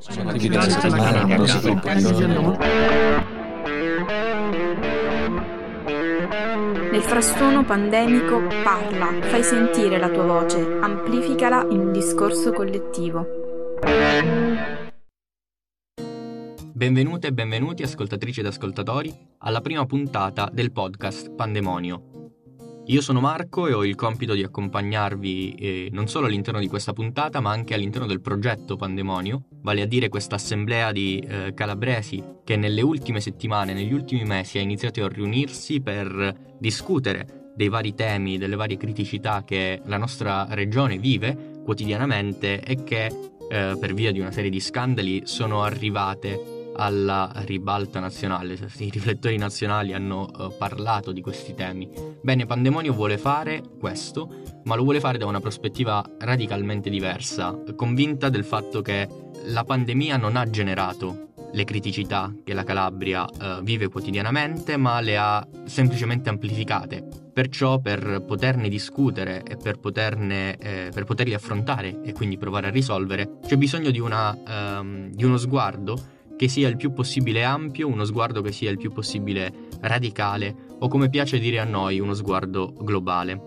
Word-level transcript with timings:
Sono 0.00 0.32
tipi 0.32 0.48
della 0.48 0.62
settimana, 0.62 1.24
non 1.36 1.46
si 1.46 1.58
fa 1.58 1.94
Nel 6.90 7.02
frastuono 7.02 7.64
pandemico 7.66 8.40
parla, 8.64 9.12
fai 9.20 9.42
sentire 9.42 9.98
la 9.98 10.08
tua 10.08 10.24
voce, 10.24 10.78
amplificala 10.80 11.66
in 11.68 11.80
un 11.80 11.92
discorso 11.92 12.52
collettivo. 12.52 13.26
Benvenute 16.72 17.26
e 17.26 17.32
benvenuti 17.34 17.82
ascoltatrici 17.82 18.40
ed 18.40 18.46
ascoltatori 18.46 19.14
alla 19.40 19.60
prima 19.60 19.84
puntata 19.84 20.48
del 20.50 20.72
podcast 20.72 21.30
Pandemonio. 21.34 22.09
Io 22.86 23.00
sono 23.02 23.20
Marco 23.20 23.68
e 23.68 23.72
ho 23.72 23.84
il 23.84 23.94
compito 23.94 24.34
di 24.34 24.42
accompagnarvi 24.42 25.54
eh, 25.54 25.88
non 25.92 26.08
solo 26.08 26.26
all'interno 26.26 26.58
di 26.58 26.66
questa 26.66 26.92
puntata 26.92 27.38
ma 27.40 27.50
anche 27.50 27.74
all'interno 27.74 28.06
del 28.06 28.20
progetto 28.20 28.76
Pandemonio, 28.76 29.44
vale 29.62 29.82
a 29.82 29.86
dire 29.86 30.08
questa 30.08 30.34
assemblea 30.34 30.90
di 30.90 31.18
eh, 31.20 31.54
calabresi 31.54 32.22
che 32.42 32.56
nelle 32.56 32.80
ultime 32.80 33.20
settimane, 33.20 33.74
negli 33.74 33.92
ultimi 33.92 34.24
mesi 34.24 34.58
ha 34.58 34.62
iniziato 34.62 35.04
a 35.04 35.08
riunirsi 35.08 35.80
per 35.80 36.56
discutere 36.58 37.52
dei 37.54 37.68
vari 37.68 37.94
temi, 37.94 38.38
delle 38.38 38.56
varie 38.56 38.76
criticità 38.76 39.44
che 39.44 39.80
la 39.84 39.96
nostra 39.96 40.46
regione 40.50 40.98
vive 40.98 41.60
quotidianamente 41.62 42.60
e 42.60 42.82
che 42.82 43.06
eh, 43.06 43.76
per 43.78 43.94
via 43.94 44.10
di 44.10 44.18
una 44.18 44.32
serie 44.32 44.50
di 44.50 44.60
scandali 44.60 45.22
sono 45.26 45.62
arrivate 45.62 46.59
alla 46.80 47.30
ribalta 47.44 48.00
nazionale, 48.00 48.56
i 48.78 48.88
riflettori 48.88 49.36
nazionali 49.36 49.92
hanno 49.92 50.22
uh, 50.22 50.56
parlato 50.56 51.12
di 51.12 51.20
questi 51.20 51.54
temi. 51.54 51.86
Bene, 52.22 52.46
Pandemonio 52.46 52.94
vuole 52.94 53.18
fare 53.18 53.62
questo, 53.78 54.60
ma 54.64 54.74
lo 54.76 54.82
vuole 54.82 54.98
fare 54.98 55.18
da 55.18 55.26
una 55.26 55.40
prospettiva 55.40 56.02
radicalmente 56.18 56.88
diversa, 56.88 57.54
convinta 57.76 58.30
del 58.30 58.44
fatto 58.44 58.80
che 58.80 59.06
la 59.44 59.62
pandemia 59.62 60.16
non 60.16 60.36
ha 60.36 60.48
generato 60.48 61.28
le 61.52 61.64
criticità 61.64 62.32
che 62.44 62.54
la 62.54 62.64
Calabria 62.64 63.24
uh, 63.24 63.62
vive 63.62 63.88
quotidianamente, 63.88 64.78
ma 64.78 65.00
le 65.00 65.18
ha 65.18 65.46
semplicemente 65.64 66.30
amplificate. 66.30 67.06
Perciò 67.32 67.78
per 67.78 68.24
poterne 68.26 68.70
discutere 68.70 69.42
e 69.42 69.56
per, 69.56 69.78
poterne, 69.78 70.56
eh, 70.56 70.90
per 70.92 71.04
poterli 71.04 71.34
affrontare 71.34 72.00
e 72.02 72.12
quindi 72.12 72.38
provare 72.38 72.68
a 72.68 72.70
risolvere, 72.70 73.38
c'è 73.46 73.56
bisogno 73.56 73.90
di, 73.90 74.00
una, 74.00 74.36
um, 74.78 75.10
di 75.10 75.24
uno 75.24 75.36
sguardo 75.36 76.18
che 76.40 76.48
sia 76.48 76.68
il 76.68 76.76
più 76.78 76.94
possibile 76.94 77.44
ampio, 77.44 77.86
uno 77.86 78.06
sguardo 78.06 78.40
che 78.40 78.50
sia 78.50 78.70
il 78.70 78.78
più 78.78 78.90
possibile 78.90 79.52
radicale 79.82 80.68
o 80.78 80.88
come 80.88 81.10
piace 81.10 81.38
dire 81.38 81.58
a 81.58 81.64
noi 81.64 82.00
uno 82.00 82.14
sguardo 82.14 82.72
globale. 82.80 83.42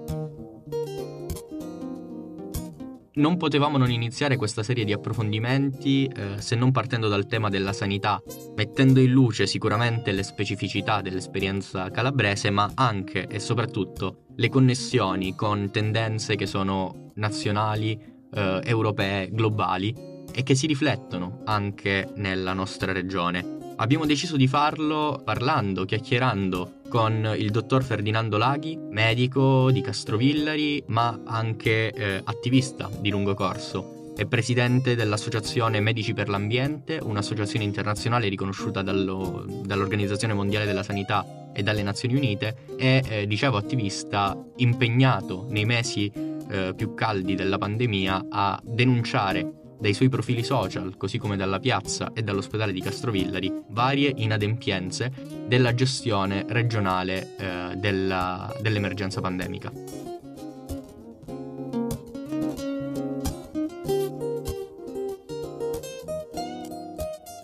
Non 3.14 3.38
potevamo 3.38 3.80
non 3.80 3.89
iniziare 3.89 4.38
questa 4.38 4.61
serie 4.61 4.86
di 4.86 4.94
approfondimenti 4.94 6.05
eh, 6.05 6.39
se 6.39 6.55
non 6.55 6.69
partendo 6.69 7.08
dal 7.08 7.25
tema 7.25 7.49
della 7.49 7.73
sanità, 7.73 8.21
mettendo 8.55 8.99
in 8.99 9.09
luce 9.09 9.47
sicuramente 9.47 10.11
le 10.11 10.21
specificità 10.21 11.02
dell'esperienza 11.02 11.89
calabrese, 11.89 12.52
ma 12.52 12.73
anche 12.75 13.25
e 13.25 13.39
soprattutto 13.39 14.25
le 14.36 14.49
connessioni 14.49 15.33
con 15.33 15.71
tendenze 15.71 16.36
che 16.36 16.45
sono 16.45 17.09
nazionali, 17.16 17.99
eh, 18.31 18.61
europee, 18.64 19.31
globali 19.31 20.12
e 20.34 20.44
che 20.44 20.56
si 20.56 20.67
riflettono 20.67 21.42
anche 21.45 22.09
nella 22.16 22.53
nostra 22.53 22.92
regione. 22.92 23.62
Abbiamo 23.78 24.06
deciso 24.06 24.38
di 24.38 24.48
farlo 24.48 25.22
parlando, 25.23 25.86
chiacchierando 25.86 26.81
con 26.89 27.34
il 27.38 27.50
dottor 27.50 27.84
Ferdinando 27.84 28.38
Laghi, 28.38 28.78
medico 28.78 29.72
di 29.72 29.81
Castrovillari, 29.81 30.84
ma 30.88 31.22
anche 31.26 31.92
eh, 31.92 32.22
attivista 32.23 32.89
di 33.00 33.09
lungo 33.09 33.34
corso. 33.34 34.14
È 34.16 34.26
presidente 34.28 34.94
dell'Associazione 34.95 35.80
Medici 35.80 36.14
per 36.14 36.30
l'Ambiente, 36.30 37.00
un'associazione 37.02 37.66
internazionale 37.66 38.30
riconosciuta 38.30 38.84
dallo, 38.84 39.44
dall'Organizzazione 39.66 40.36
Mondiale 40.36 40.66
della 40.66 40.84
Sanità 40.84 41.52
e 41.52 41.64
dalle 41.64 41.81
Nazioni 41.81 42.16
Unite 42.16 42.56
e, 42.78 43.04
eh, 43.09 43.28
dicevo, 43.28 43.58
attivista 43.58 44.38
impegnato 44.58 45.48
nei 45.49 45.66
mesi 45.66 46.11
eh, 46.48 46.73
più 46.76 46.93
caldi 46.93 47.33
della 47.33 47.58
pandemia 47.58 48.27
a 48.30 48.61
denunciare 48.64 49.62
dai 49.80 49.94
suoi 49.94 50.10
profili 50.10 50.44
social, 50.44 50.95
così 50.98 51.17
come 51.17 51.36
dalla 51.36 51.60
piazza 51.60 52.11
e 52.14 52.23
dall'ospedale 52.23 52.72
di 52.72 52.82
Castrovillari, 52.82 53.52
varie 53.70 54.14
inadempienze 54.16 55.11
della 55.45 55.73
gestione 55.73 56.45
regionale 56.48 57.36
eh, 57.38 57.76
della, 57.76 58.54
dell'emergenza 58.61 59.22
pandemica. 59.22 59.72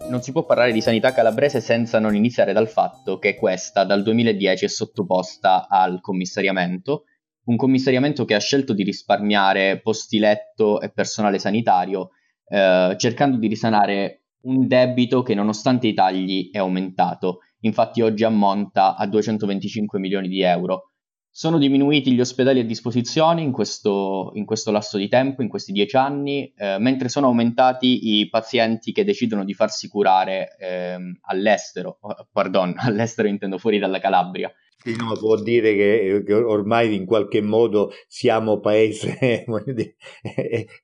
Non 0.10 0.24
si 0.24 0.32
può 0.32 0.44
parlare 0.44 0.72
di 0.72 0.82
sanità 0.82 1.14
calabrese 1.14 1.62
senza 1.62 2.00
non 2.00 2.16
iniziare 2.16 2.52
dal 2.52 2.68
fatto 2.68 3.20
che 3.20 3.36
questa 3.36 3.84
dal 3.84 4.02
2010 4.02 4.66
è 4.66 4.68
sottoposta 4.68 5.68
al 5.68 6.02
commissariamento, 6.02 7.04
un 7.44 7.56
commissariamento 7.56 8.26
che 8.26 8.34
ha 8.34 8.40
scelto 8.40 8.74
di 8.74 8.84
risparmiare 8.84 9.80
posti 9.82 10.18
letto 10.18 10.82
e 10.82 10.90
personale 10.90 11.38
sanitario 11.38 12.12
eh, 12.50 12.96
cercando 12.98 13.38
di 13.38 13.48
risanare 13.48 14.24
un 14.42 14.68
debito 14.68 15.22
che 15.22 15.36
nonostante 15.36 15.88
i 15.88 15.94
tagli 15.94 16.50
è 16.52 16.58
aumentato, 16.58 17.40
infatti 17.62 18.02
oggi 18.02 18.24
ammonta 18.24 18.96
a 18.96 19.06
225 19.06 20.00
milioni 20.00 20.28
di 20.28 20.42
euro. 20.42 20.92
Sono 21.32 21.60
diminuiti 21.60 22.12
gli 22.12 22.20
ospedali 22.20 22.60
a 22.60 22.66
disposizione 22.66 23.42
in 23.42 23.52
questo, 23.52 24.32
in 24.34 24.46
questo 24.46 24.72
lasso 24.72 24.98
di 24.98 25.08
tempo, 25.08 25.42
in 25.42 25.48
questi 25.48 25.72
dieci 25.72 25.96
anni, 25.96 26.52
eh, 26.56 26.78
mentre 26.80 27.08
sono 27.08 27.28
aumentati 27.28 28.18
i 28.18 28.30
pazienti 28.30 28.92
che 28.92 29.06
decidono 29.06 29.46
di 29.46 29.54
farsi 29.54 29.88
curare 29.88 30.56
eh, 30.58 30.98
all'estero, 31.28 32.00
pardon, 32.32 32.74
all'estero 32.80 33.28
intendo 33.28 33.58
fuori 33.58 33.78
dalla 33.78 34.00
Calabria. 34.00 34.52
Sì, 34.82 34.96
no, 34.96 35.14
può 35.20 35.36
dire 35.36 35.76
che, 35.76 36.24
che, 36.26 36.34
ormai 36.34 36.96
in 36.96 37.06
qualche 37.06 37.42
modo 37.42 37.92
siamo 38.08 38.62
paese 38.62 39.44
dire, 39.66 39.96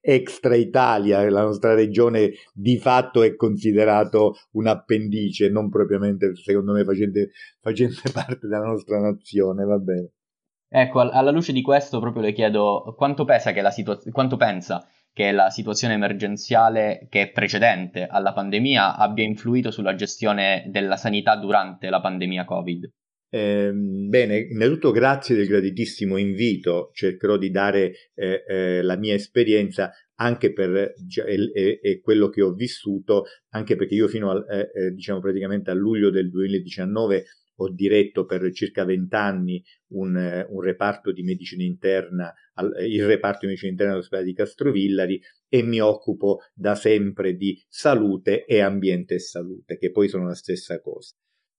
extra 0.01 0.55
Italia, 0.55 1.29
la 1.29 1.43
nostra 1.43 1.73
regione 1.73 2.33
di 2.53 2.77
fatto 2.77 3.23
è 3.23 3.37
considerato 3.37 4.35
un 4.51 4.67
appendice, 4.67 5.49
non 5.49 5.69
propriamente, 5.69 6.35
secondo 6.35 6.73
me, 6.73 6.83
facente, 6.83 7.31
facente 7.61 8.11
parte 8.11 8.47
della 8.47 8.65
nostra 8.65 8.99
nazione, 8.99 9.63
va 9.63 9.77
bene. 9.77 10.09
Ecco, 10.67 10.99
alla 10.99 11.31
luce 11.31 11.53
di 11.53 11.61
questo 11.61 12.01
proprio 12.01 12.21
le 12.21 12.33
chiedo 12.33 12.93
quanto, 12.97 13.23
che 13.23 13.71
situa- 13.71 14.01
quanto 14.11 14.35
pensa 14.35 14.85
che 15.13 15.31
la 15.31 15.49
situazione 15.49 15.93
emergenziale 15.93 17.07
che 17.09 17.21
è 17.21 17.31
precedente 17.31 18.05
alla 18.05 18.33
pandemia 18.33 18.97
abbia 18.97 19.23
influito 19.23 19.71
sulla 19.71 19.95
gestione 19.95 20.65
della 20.67 20.97
sanità 20.97 21.37
durante 21.37 21.89
la 21.89 22.01
pandemia 22.01 22.43
Covid. 22.43 22.91
Eh, 23.35 23.69
bene, 23.73 24.37
innanzitutto 24.37 24.91
grazie 24.91 25.35
del 25.35 25.47
graditissimo 25.47 26.15
invito, 26.15 26.91
cercherò 26.93 27.35
di 27.35 27.51
dare 27.51 28.11
eh, 28.13 28.45
eh, 28.47 28.81
la 28.81 28.95
mia 28.95 29.13
esperienza 29.13 29.91
anche 30.21 30.53
per 30.53 30.93
e, 31.25 31.99
quello 32.01 32.29
che 32.29 32.41
ho 32.41 32.53
vissuto, 32.53 33.25
anche 33.49 33.75
perché 33.75 33.93
io 33.93 34.07
fino 34.07 34.31
a 34.31 34.45
eh, 34.49 34.71
eh, 34.73 34.91
diciamo 34.91 35.19
praticamente 35.19 35.69
a 35.69 35.73
luglio 35.73 36.11
del 36.11 36.29
2019 36.29 37.25
ho 37.57 37.69
diretto 37.73 38.23
per 38.25 38.49
circa 38.53 38.85
vent'anni 38.85 39.61
un, 39.87 40.45
un, 40.47 40.61
reparto 40.61 41.11
di 41.11 41.23
medicina 41.23 41.63
interna, 41.63 42.33
il 42.87 43.05
reparto 43.05 43.39
di 43.41 43.47
medicina 43.47 43.71
interna 43.71 43.91
dell'ospedale 43.91 44.29
di 44.29 44.33
Castrovillari 44.33 45.21
e 45.49 45.61
mi 45.61 45.81
occupo 45.81 46.39
da 46.53 46.75
sempre 46.75 47.35
di 47.35 47.61
salute 47.67 48.45
e 48.45 48.61
ambiente 48.61 49.15
e 49.15 49.19
salute, 49.19 49.77
che 49.77 49.91
poi 49.91 50.07
sono 50.07 50.25
la 50.25 50.35
stessa 50.35 50.79
cosa. 50.79 51.15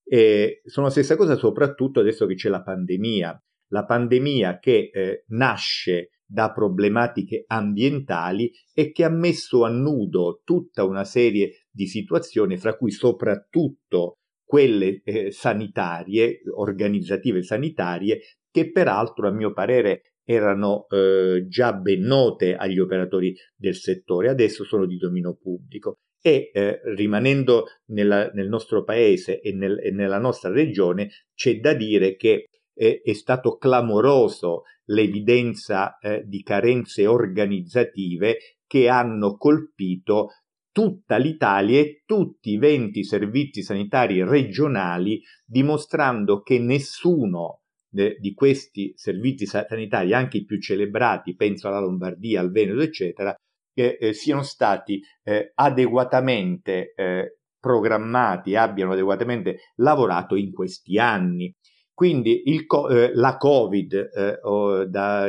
E 0.09 0.61
sono 0.65 0.87
la 0.87 0.93
stessa 0.93 1.17
cosa 1.17 1.35
soprattutto 1.35 2.01
adesso 2.01 2.27
che 2.27 2.35
c'è 2.35 2.49
la 2.49 2.63
pandemia. 2.63 3.43
La 3.71 3.85
pandemia 3.85 4.59
che 4.61 4.91
eh, 4.93 5.25
nasce 5.29 6.11
da 6.25 6.53
problematiche 6.53 7.45
ambientali 7.47 8.53
e 8.73 8.93
che 8.93 9.05
ha 9.05 9.11
messo 9.11 9.65
a 9.65 9.71
nudo 9.71 10.43
tutta 10.45 10.85
una 10.85 11.05
serie 11.05 11.67
di 11.71 11.87
situazioni, 11.87 12.57
fra 12.57 12.77
cui 12.77 12.91
soprattutto 12.91 14.19
quelle 14.45 15.03
eh, 15.03 15.31
sanitarie, 15.31 16.43
organizzative 16.55 17.43
sanitarie, 17.43 18.21
che 18.51 18.71
peraltro 18.71 19.29
a 19.29 19.33
mio 19.33 19.53
parere 19.53 20.15
erano 20.25 20.87
eh, 20.89 21.47
già 21.49 21.73
ben 21.73 22.03
note 22.03 22.57
agli 22.57 22.79
operatori 22.79 23.35
del 23.55 23.75
settore, 23.75 24.29
adesso 24.29 24.65
sono 24.65 24.87
di 24.87 24.97
dominio 24.97 25.37
pubblico 25.37 25.99
e 26.27 26.51
eh, 26.53 26.81
rimanendo 26.97 27.67
nella, 27.91 28.33
nel 28.33 28.49
nostro 28.49 28.83
paese 28.83 29.41
e, 29.41 29.53
nel, 29.53 29.79
e, 29.79 29.93
nella 29.93 30.19
nostra 30.19 30.51
regione 30.51 31.09
c'è 31.37 31.61
da 31.61 31.73
dire 31.73 32.17
che 32.17 32.49
eh, 32.75 33.01
è 33.01 33.13
stato 33.13 33.57
clamoroso 33.57 34.63
l'evidenza 34.87 35.99
eh, 35.99 36.25
di 36.27 36.43
carenze 36.43 37.07
organizzative 37.07 38.39
che 38.67 38.89
hanno 38.89 39.37
colpito 39.37 40.31
tutta 40.73 41.17
l'Italia 41.17 41.79
e 41.79 42.03
tutti 42.05 42.51
i 42.51 42.59
20 42.59 43.05
servizi 43.05 43.63
sanitari 43.63 44.25
regionali, 44.25 45.23
dimostrando 45.45 46.43
che 46.43 46.59
nessuno 46.59 47.61
di 47.89 48.35
questi 48.35 48.93
servizi 48.95 49.47
sanitari, 49.47 50.13
anche 50.13 50.39
i 50.39 50.45
più 50.45 50.61
celebrati, 50.61 51.35
penso 51.35 51.69
alla 51.69 51.81
Lombardia, 51.81 52.41
al 52.41 52.51
Veneto, 52.51 52.81
eccetera, 52.81 53.35
eh, 53.79 53.99
eh, 54.01 54.13
siano 54.15 54.43
stati 54.43 55.03
eh, 55.23 55.53
adeguatamente 55.55 56.95
eh, 56.97 57.39
programmati, 57.61 58.57
abbiano 58.57 58.93
adeguatamente 58.93 59.73
lavorato 59.77 60.35
in 60.35 60.51
questi 60.53 60.99
anni. 60.99 61.55
Quindi 61.93 62.43
il, 62.47 62.65
eh, 62.91 63.15
la 63.15 63.37
Covid, 63.37 64.11
o 64.43 64.85
da, 64.87 65.29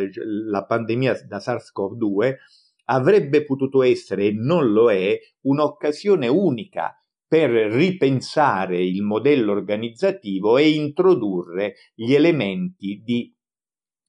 la 0.50 0.66
pandemia 0.66 1.26
da 1.26 1.38
SARS-CoV-2 1.38 2.36
avrebbe 2.86 3.44
potuto 3.44 3.84
essere, 3.84 4.28
e 4.28 4.32
non 4.34 4.72
lo 4.72 4.92
è, 4.92 5.18
un'occasione 5.42 6.28
unica 6.28 6.94
per 7.28 7.50
ripensare 7.50 8.82
il 8.82 9.02
modello 9.02 9.52
organizzativo 9.52 10.58
e 10.58 10.70
introdurre 10.70 11.76
gli 11.94 12.14
elementi 12.14 13.02
di 13.04 13.34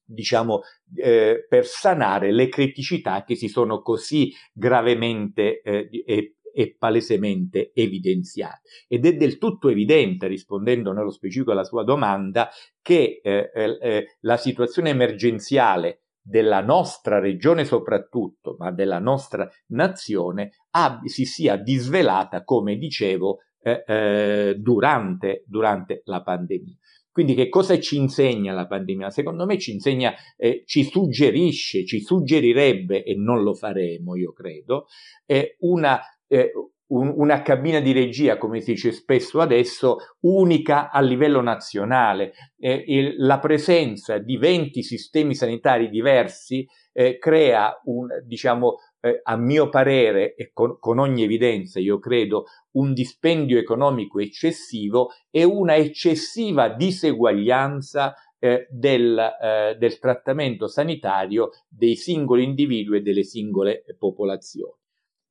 diciamo, 0.09 0.61
eh, 0.95 1.45
per 1.47 1.65
sanare 1.65 2.31
le 2.31 2.49
criticità 2.49 3.23
che 3.23 3.35
si 3.35 3.47
sono 3.47 3.81
così 3.81 4.33
gravemente 4.51 5.61
eh, 5.61 5.89
e, 6.05 6.35
e, 6.51 6.75
palesemente 6.77 7.71
evidenziate. 7.73 8.61
Ed 8.87 9.05
è 9.05 9.15
del 9.15 9.37
tutto 9.37 9.69
evidente, 9.69 10.27
rispondendo 10.27 10.91
nello 10.91 11.11
specifico 11.11 11.51
alla 11.51 11.63
sua 11.63 11.83
domanda, 11.83 12.49
che 12.81 13.21
eh, 13.23 13.51
eh, 13.53 13.77
eh 13.81 14.05
la 14.21 14.37
situazione 14.37 14.89
emergenziale 14.89 16.01
della 16.21 16.61
nostra 16.61 17.19
regione 17.19 17.65
soprattutto, 17.65 18.55
ma 18.57 18.71
della 18.71 18.99
nostra 18.99 19.49
nazione, 19.67 20.51
ab- 20.71 21.05
si 21.05 21.25
sia 21.25 21.55
disvelata, 21.55 22.43
come 22.43 22.77
dicevo, 22.77 23.39
eh, 23.61 23.83
eh, 23.85 24.55
durante, 24.57 25.43
durante, 25.45 26.01
la 26.05 26.21
pandemia. 26.21 26.75
Quindi 27.19 27.35
che 27.35 27.49
cosa 27.49 27.77
ci 27.81 27.97
insegna 27.97 28.53
la 28.53 28.65
pandemia? 28.65 29.09
Secondo 29.09 29.45
me 29.45 29.57
ci 29.57 29.73
insegna, 29.73 30.13
eh, 30.37 30.63
ci 30.65 30.85
suggerisce, 30.85 31.85
ci 31.85 31.99
suggerirebbe, 31.99 33.03
e 33.03 33.13
non 33.15 33.43
lo 33.43 33.53
faremo, 33.53 34.15
io 34.15 34.31
credo, 34.31 34.85
eh, 35.25 35.57
una, 35.59 35.99
eh, 36.29 36.53
un, 36.91 37.11
una 37.17 37.41
cabina 37.41 37.81
di 37.81 37.91
regia, 37.91 38.37
come 38.37 38.61
si 38.61 38.71
dice 38.71 38.93
spesso 38.93 39.41
adesso, 39.41 39.97
unica 40.21 40.91
a 40.91 41.01
livello 41.01 41.41
nazionale. 41.41 42.31
Eh, 42.57 42.85
il, 42.87 43.15
la 43.17 43.39
presenza 43.39 44.17
di 44.17 44.37
20 44.37 44.81
sistemi 44.81 45.35
sanitari 45.35 45.89
diversi 45.89 46.65
eh, 46.93 47.17
crea 47.17 47.81
un, 47.83 48.07
diciamo, 48.25 48.77
eh, 49.01 49.21
a 49.23 49.37
mio 49.37 49.69
parere 49.69 50.35
e 50.35 50.51
con, 50.53 50.77
con, 50.79 50.99
ogni 50.99 51.23
evidenza, 51.23 51.79
io 51.79 51.99
credo, 51.99 52.45
un 52.71 52.93
dispendio 52.93 53.57
economico 53.57 54.19
eccessivo 54.19 55.09
e 55.29 55.43
una 55.43 55.75
eccessiva 55.75 56.69
diseguaglianza 56.69 58.13
eh, 58.39 58.67
del, 58.69 59.17
eh, 59.17 59.75
del, 59.77 59.99
trattamento 59.99 60.67
sanitario 60.67 61.49
dei 61.67 61.95
singoli 61.95 62.43
individui 62.43 62.97
e 62.97 63.01
delle 63.01 63.23
singole 63.23 63.83
popolazioni. 63.97 64.77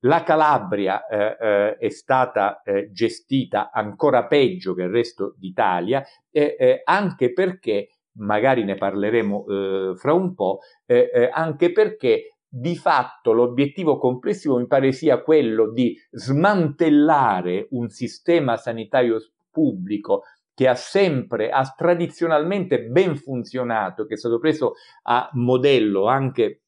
La 0.03 0.23
Calabria 0.23 1.05
eh, 1.07 1.37
eh, 1.39 1.77
è 1.77 1.89
stata 1.89 2.61
eh, 2.61 2.89
gestita 2.91 3.69
ancora 3.71 4.27
peggio 4.27 4.73
che 4.73 4.83
il 4.83 4.89
resto 4.89 5.35
d'Italia, 5.37 6.05
eh, 6.31 6.81
anche 6.85 7.33
perché, 7.33 7.89
magari 8.19 8.63
ne 8.63 8.75
parleremo 8.75 9.45
eh, 9.45 9.95
fra 9.97 10.13
un 10.13 10.33
po', 10.35 10.59
eh, 10.85 11.29
anche 11.33 11.71
perché 11.71 12.38
di 12.51 12.75
fatto 12.75 13.31
l'obiettivo 13.31 13.99
complessivo 13.99 14.57
mi 14.57 14.65
pare 14.65 14.91
sia 14.91 15.21
quello 15.21 15.71
di 15.71 15.95
smantellare 16.09 17.67
un 17.71 17.89
sistema 17.89 18.57
sanitario 18.57 19.19
pubblico 19.51 20.23
che 20.59 20.67
ha 20.67 20.75
sempre, 20.75 21.51
ha 21.51 21.63
tradizionalmente 21.77 22.81
ben 22.83 23.15
funzionato, 23.15 24.05
che 24.05 24.15
è 24.15 24.17
stato 24.17 24.39
preso 24.39 24.73
a 25.03 25.29
modello 25.33 26.07
anche 26.07 26.63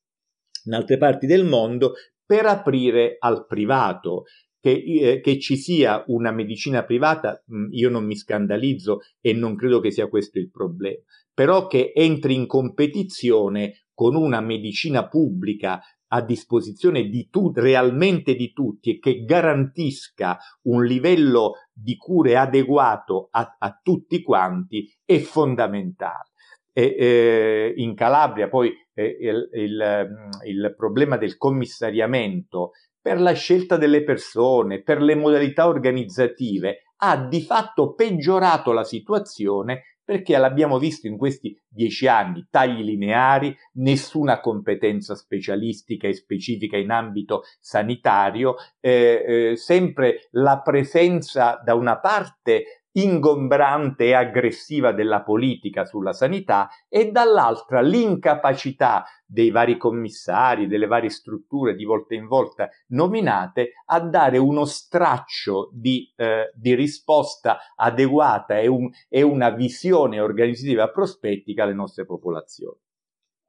in 0.66 0.74
altre 0.74 0.98
parti 0.98 1.26
del 1.26 1.44
mondo, 1.44 1.96
per 2.26 2.46
aprire 2.46 3.18
al 3.20 3.46
privato. 3.46 4.24
Che, 4.62 4.70
eh, 4.72 5.22
che, 5.22 5.40
ci 5.40 5.58
sia 5.58 6.04
una 6.08 6.32
medicina 6.32 6.86
privata, 6.86 7.42
mh, 7.48 7.70
io 7.72 7.90
non 7.90 8.06
mi 8.06 8.16
scandalizzo 8.16 9.00
e 9.20 9.34
non 9.34 9.56
credo 9.56 9.80
che 9.80 9.90
sia 9.90 10.08
questo 10.08 10.38
il 10.38 10.52
problema, 10.52 11.02
però 11.34 11.68
che 11.68 11.92
entri 11.96 12.36
in 12.36 12.48
competizione 12.48 13.86
con 13.94 14.16
una 14.16 14.42
medicina 14.42 15.08
pubblica 15.08 15.82
a 16.14 16.22
disposizione 16.22 17.04
di 17.04 17.30
tutti, 17.30 17.60
realmente 17.62 18.36
di 18.36 18.52
tutti 18.52 18.92
e 18.92 19.00
che 19.00 19.24
garantisca 19.24 20.38
un 20.64 20.84
livello 20.84 21.54
di 21.72 21.96
cure 21.96 22.36
adeguato 22.36 23.30
a, 23.32 23.56
a 23.58 23.80
tutti 23.82 24.22
quanti 24.22 24.92
è 25.06 25.20
fondamentale. 25.20 26.30
E, 26.74 26.96
eh, 26.98 27.74
in 27.78 27.96
Calabria 27.96 28.48
poi 28.48 28.74
eh, 28.94 29.18
il, 29.20 29.50
il, 29.54 30.08
il 30.46 30.74
problema 30.78 31.18
del 31.18 31.38
commissariamento 31.38 32.72
per 33.02 33.20
la 33.20 33.34
scelta 33.34 33.78
delle 33.78 34.04
persone, 34.04 34.84
per 34.84 35.02
le 35.02 35.16
modalità 35.16 35.68
organizzative, 35.68 36.84
ha 36.98 37.18
di 37.18 37.42
fatto 37.42 37.94
peggiorato 37.94 38.72
la 38.74 38.84
situazione 38.84 39.98
perché 40.12 40.38
l'abbiamo 40.38 40.78
visto 40.78 41.08
in 41.08 41.16
questi 41.16 41.58
dieci 41.70 42.06
anni, 42.06 42.46
tagli 42.50 42.84
lineari, 42.84 43.56
nessuna 43.76 44.42
competenza 44.42 45.16
specialistica 45.16 46.06
e 46.10 46.14
specifica 46.14 46.76
in 46.76 46.92
ambito 46.92 47.44
sanitario, 47.62 48.56
eh, 48.82 49.24
eh, 49.26 49.56
sempre 49.56 50.28
la 50.32 50.60
presenza 50.60 51.62
da 51.64 51.76
una 51.76 51.98
parte 51.98 52.81
ingombrante 52.94 54.06
e 54.06 54.14
aggressiva 54.14 54.92
della 54.92 55.22
politica 55.22 55.86
sulla 55.86 56.14
sanità 56.14 56.70
e 56.90 57.12
dall'altra 57.12 57.82
l'incapacità 57.82 59.06
dei 59.26 59.50
vari 59.50 59.78
commissari, 59.78 60.68
delle 60.68 60.88
varie 60.88 61.10
strutture 61.10 61.76
di 61.76 61.86
volta 61.86 62.16
in 62.16 62.28
volta 62.28 62.70
nominate 62.88 63.74
a 63.86 64.00
dare 64.02 64.38
uno 64.38 64.66
straccio 64.66 65.70
di, 65.72 66.12
eh, 66.18 66.52
di 66.54 66.76
risposta 66.76 67.60
adeguata 67.76 68.60
e, 68.60 68.68
un, 68.68 68.90
e 69.08 69.22
una 69.22 69.50
visione 69.50 70.20
organizzativa 70.20 70.90
prospettica 70.90 71.64
alle 71.64 71.74
nostre 71.74 72.06
popolazioni. 72.06 72.78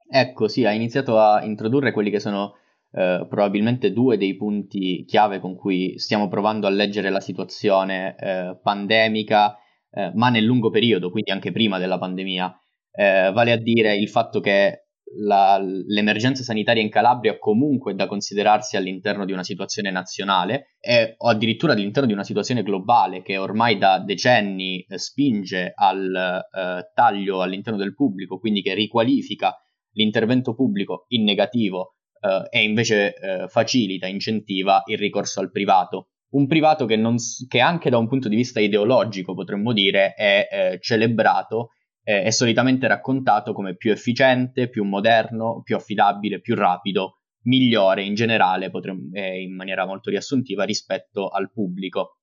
Ecco, 0.09 0.47
sì, 0.47 0.65
ha 0.65 0.71
iniziato 0.71 1.17
a 1.17 1.43
introdurre 1.43 1.91
quelli 1.91 2.11
che 2.11 2.19
sono 2.19 2.55
eh, 2.95 3.25
probabilmente 3.27 3.91
due 3.91 4.17
dei 4.17 4.35
punti 4.35 5.03
chiave 5.05 5.39
con 5.39 5.55
cui 5.55 5.97
stiamo 5.97 6.27
provando 6.27 6.67
a 6.67 6.69
leggere 6.69 7.09
la 7.09 7.19
situazione 7.19 8.15
eh, 8.15 8.59
pandemica, 8.61 9.57
eh, 9.89 10.11
ma 10.13 10.29
nel 10.29 10.43
lungo 10.43 10.69
periodo, 10.69 11.09
quindi 11.09 11.31
anche 11.31 11.51
prima 11.51 11.79
della 11.79 11.97
pandemia, 11.97 12.55
eh, 12.91 13.31
vale 13.33 13.51
a 13.51 13.57
dire 13.57 13.95
il 13.95 14.09
fatto 14.09 14.39
che 14.39 14.89
la, 15.15 15.59
l'emergenza 15.59 16.43
sanitaria 16.43 16.81
in 16.81 16.89
Calabria 16.89 17.37
comunque 17.37 17.95
da 17.95 18.07
considerarsi 18.07 18.77
all'interno 18.77 19.25
di 19.25 19.31
una 19.31 19.43
situazione 19.43 19.91
nazionale 19.91 20.75
e, 20.79 21.15
o 21.17 21.29
addirittura 21.29 21.73
all'interno 21.73 22.07
di 22.07 22.13
una 22.13 22.23
situazione 22.23 22.63
globale 22.63 23.21
che 23.21 23.37
ormai 23.37 23.77
da 23.77 23.99
decenni 23.99 24.83
eh, 24.83 24.97
spinge 24.99 25.71
al 25.75 26.13
eh, 26.15 26.91
taglio 26.93 27.41
all'interno 27.41 27.79
del 27.79 27.95
pubblico, 27.95 28.39
quindi 28.39 28.61
che 28.61 28.75
riqualifica 28.75 29.55
l'intervento 29.93 30.53
pubblico 30.53 31.05
in 31.09 31.23
negativo 31.23 31.95
eh, 32.23 32.47
e 32.49 32.63
invece 32.63 33.13
eh, 33.13 33.47
facilita, 33.49 34.07
incentiva 34.07 34.81
il 34.85 34.97
ricorso 34.97 35.41
al 35.41 35.51
privato. 35.51 36.07
Un 36.33 36.47
privato 36.47 36.85
che, 36.85 36.95
non, 36.95 37.17
che, 37.47 37.59
anche 37.59 37.89
da 37.89 37.97
un 37.97 38.07
punto 38.07 38.29
di 38.29 38.35
vista 38.35 38.59
ideologico, 38.59 39.33
potremmo 39.33 39.73
dire, 39.73 40.13
è 40.13 40.47
eh, 40.49 40.79
celebrato 40.79 41.69
e 42.05 42.33
solitamente 42.33 42.85
raccontato 42.85 43.53
come 43.53 43.77
più 43.77 43.89
efficiente, 43.89 44.67
più 44.67 44.83
moderno, 44.83 45.61
più 45.63 45.77
affidabile, 45.77 46.41
più 46.41 46.53
rapido, 46.53 47.19
migliore 47.43 48.03
in 48.03 48.13
generale, 48.13 48.69
potremmo, 48.69 49.17
in 49.17 49.55
maniera 49.55 49.85
molto 49.85 50.09
riassuntiva, 50.09 50.65
rispetto 50.65 51.29
al 51.29 51.49
pubblico. 51.49 52.17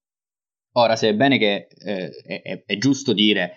Ora, 0.72 0.96
se 0.96 1.08
è 1.08 1.14
bene 1.14 1.38
che 1.38 1.66
eh, 1.82 2.10
è, 2.10 2.62
è, 2.66 2.76
giusto 2.76 3.14
dire 3.14 3.52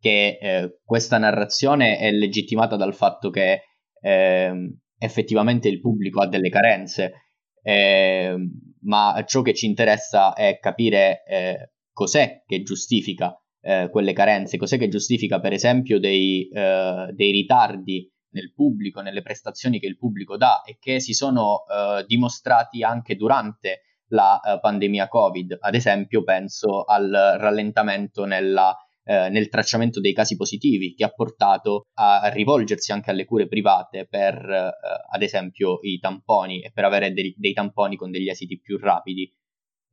che 0.00 0.38
eh, 0.40 0.78
questa 0.82 1.18
narrazione 1.18 1.98
è 1.98 2.10
legittimata 2.10 2.76
dal 2.76 2.94
fatto 2.94 3.28
che 3.28 3.64
eh, 4.00 4.76
effettivamente 4.98 5.68
il 5.68 5.80
pubblico 5.80 6.20
ha 6.20 6.28
delle 6.28 6.48
carenze, 6.48 7.30
eh, 7.62 8.36
ma 8.82 9.24
ciò 9.26 9.42
che 9.42 9.54
ci 9.54 9.66
interessa 9.66 10.34
è 10.34 10.58
capire 10.60 11.24
eh, 11.24 11.70
cos'è 11.92 12.42
che 12.46 12.62
giustifica 12.62 13.36
eh, 13.60 13.88
quelle 13.90 14.12
carenze, 14.12 14.56
cos'è 14.56 14.78
che 14.78 14.88
giustifica 14.88 15.40
per 15.40 15.52
esempio 15.52 15.98
dei, 15.98 16.48
eh, 16.48 17.10
dei, 17.12 17.30
ritardi 17.32 18.08
nel 18.30 18.52
pubblico, 18.54 19.00
nelle 19.00 19.22
prestazioni 19.22 19.80
che 19.80 19.86
il 19.86 19.96
pubblico 19.96 20.36
dà 20.36 20.62
e 20.62 20.76
che 20.78 21.00
si 21.00 21.12
sono 21.12 21.64
eh, 21.66 22.04
dimostrati 22.06 22.82
anche 22.82 23.16
durante 23.16 23.80
la 24.10 24.38
eh, 24.38 24.60
pandemia 24.60 25.08
Covid. 25.08 25.56
Ad 25.58 25.74
esempio 25.74 26.22
penso 26.22 26.84
al 26.84 27.10
rallentamento 27.10 28.24
nella 28.24 28.76
eh, 29.08 29.28
nel 29.28 29.48
tracciamento 29.48 30.00
dei 30.00 30.12
casi 30.12 30.34
positivi, 30.34 30.94
che 30.94 31.04
ha 31.04 31.10
portato 31.10 31.86
a 31.94 32.28
rivolgersi 32.28 32.90
anche 32.90 33.10
alle 33.10 33.24
cure 33.24 33.46
private 33.46 34.06
per, 34.08 34.34
eh, 34.34 34.70
ad 35.12 35.22
esempio, 35.22 35.78
i 35.82 35.98
tamponi 35.98 36.60
e 36.60 36.72
per 36.72 36.84
avere 36.84 37.12
dei, 37.12 37.32
dei 37.38 37.52
tamponi 37.52 37.96
con 37.96 38.10
degli 38.10 38.28
esiti 38.28 38.58
più 38.58 38.78
rapidi. 38.78 39.32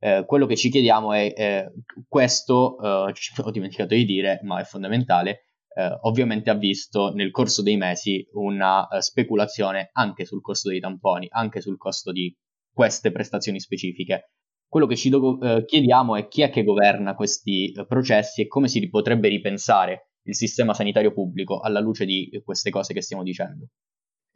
Eh, 0.00 0.24
quello 0.26 0.46
che 0.46 0.56
ci 0.56 0.68
chiediamo 0.68 1.12
è 1.12 1.32
eh, 1.34 1.72
questo, 2.08 2.76
eh, 2.80 3.14
ho 3.42 3.50
dimenticato 3.52 3.94
di 3.94 4.04
dire, 4.04 4.40
ma 4.42 4.60
è 4.60 4.64
fondamentale, 4.64 5.44
eh, 5.76 5.96
ovviamente 6.02 6.50
ha 6.50 6.54
visto 6.54 7.12
nel 7.14 7.30
corso 7.30 7.62
dei 7.62 7.76
mesi 7.76 8.26
una 8.32 8.88
speculazione 8.98 9.90
anche 9.92 10.24
sul 10.24 10.40
costo 10.40 10.70
dei 10.70 10.80
tamponi, 10.80 11.28
anche 11.30 11.60
sul 11.60 11.76
costo 11.76 12.10
di 12.10 12.36
queste 12.72 13.12
prestazioni 13.12 13.60
specifiche. 13.60 14.32
Quello 14.74 14.88
che 14.88 14.96
ci 14.96 15.08
do- 15.08 15.40
eh, 15.40 15.64
chiediamo 15.64 16.16
è 16.16 16.26
chi 16.26 16.42
è 16.42 16.50
che 16.50 16.64
governa 16.64 17.14
questi 17.14 17.70
eh, 17.70 17.86
processi 17.86 18.40
e 18.40 18.48
come 18.48 18.66
si 18.66 18.88
potrebbe 18.88 19.28
ripensare 19.28 20.08
il 20.24 20.34
sistema 20.34 20.74
sanitario 20.74 21.12
pubblico 21.12 21.60
alla 21.60 21.78
luce 21.78 22.04
di 22.04 22.28
queste 22.44 22.70
cose 22.70 22.92
che 22.92 23.00
stiamo 23.00 23.22
dicendo. 23.22 23.68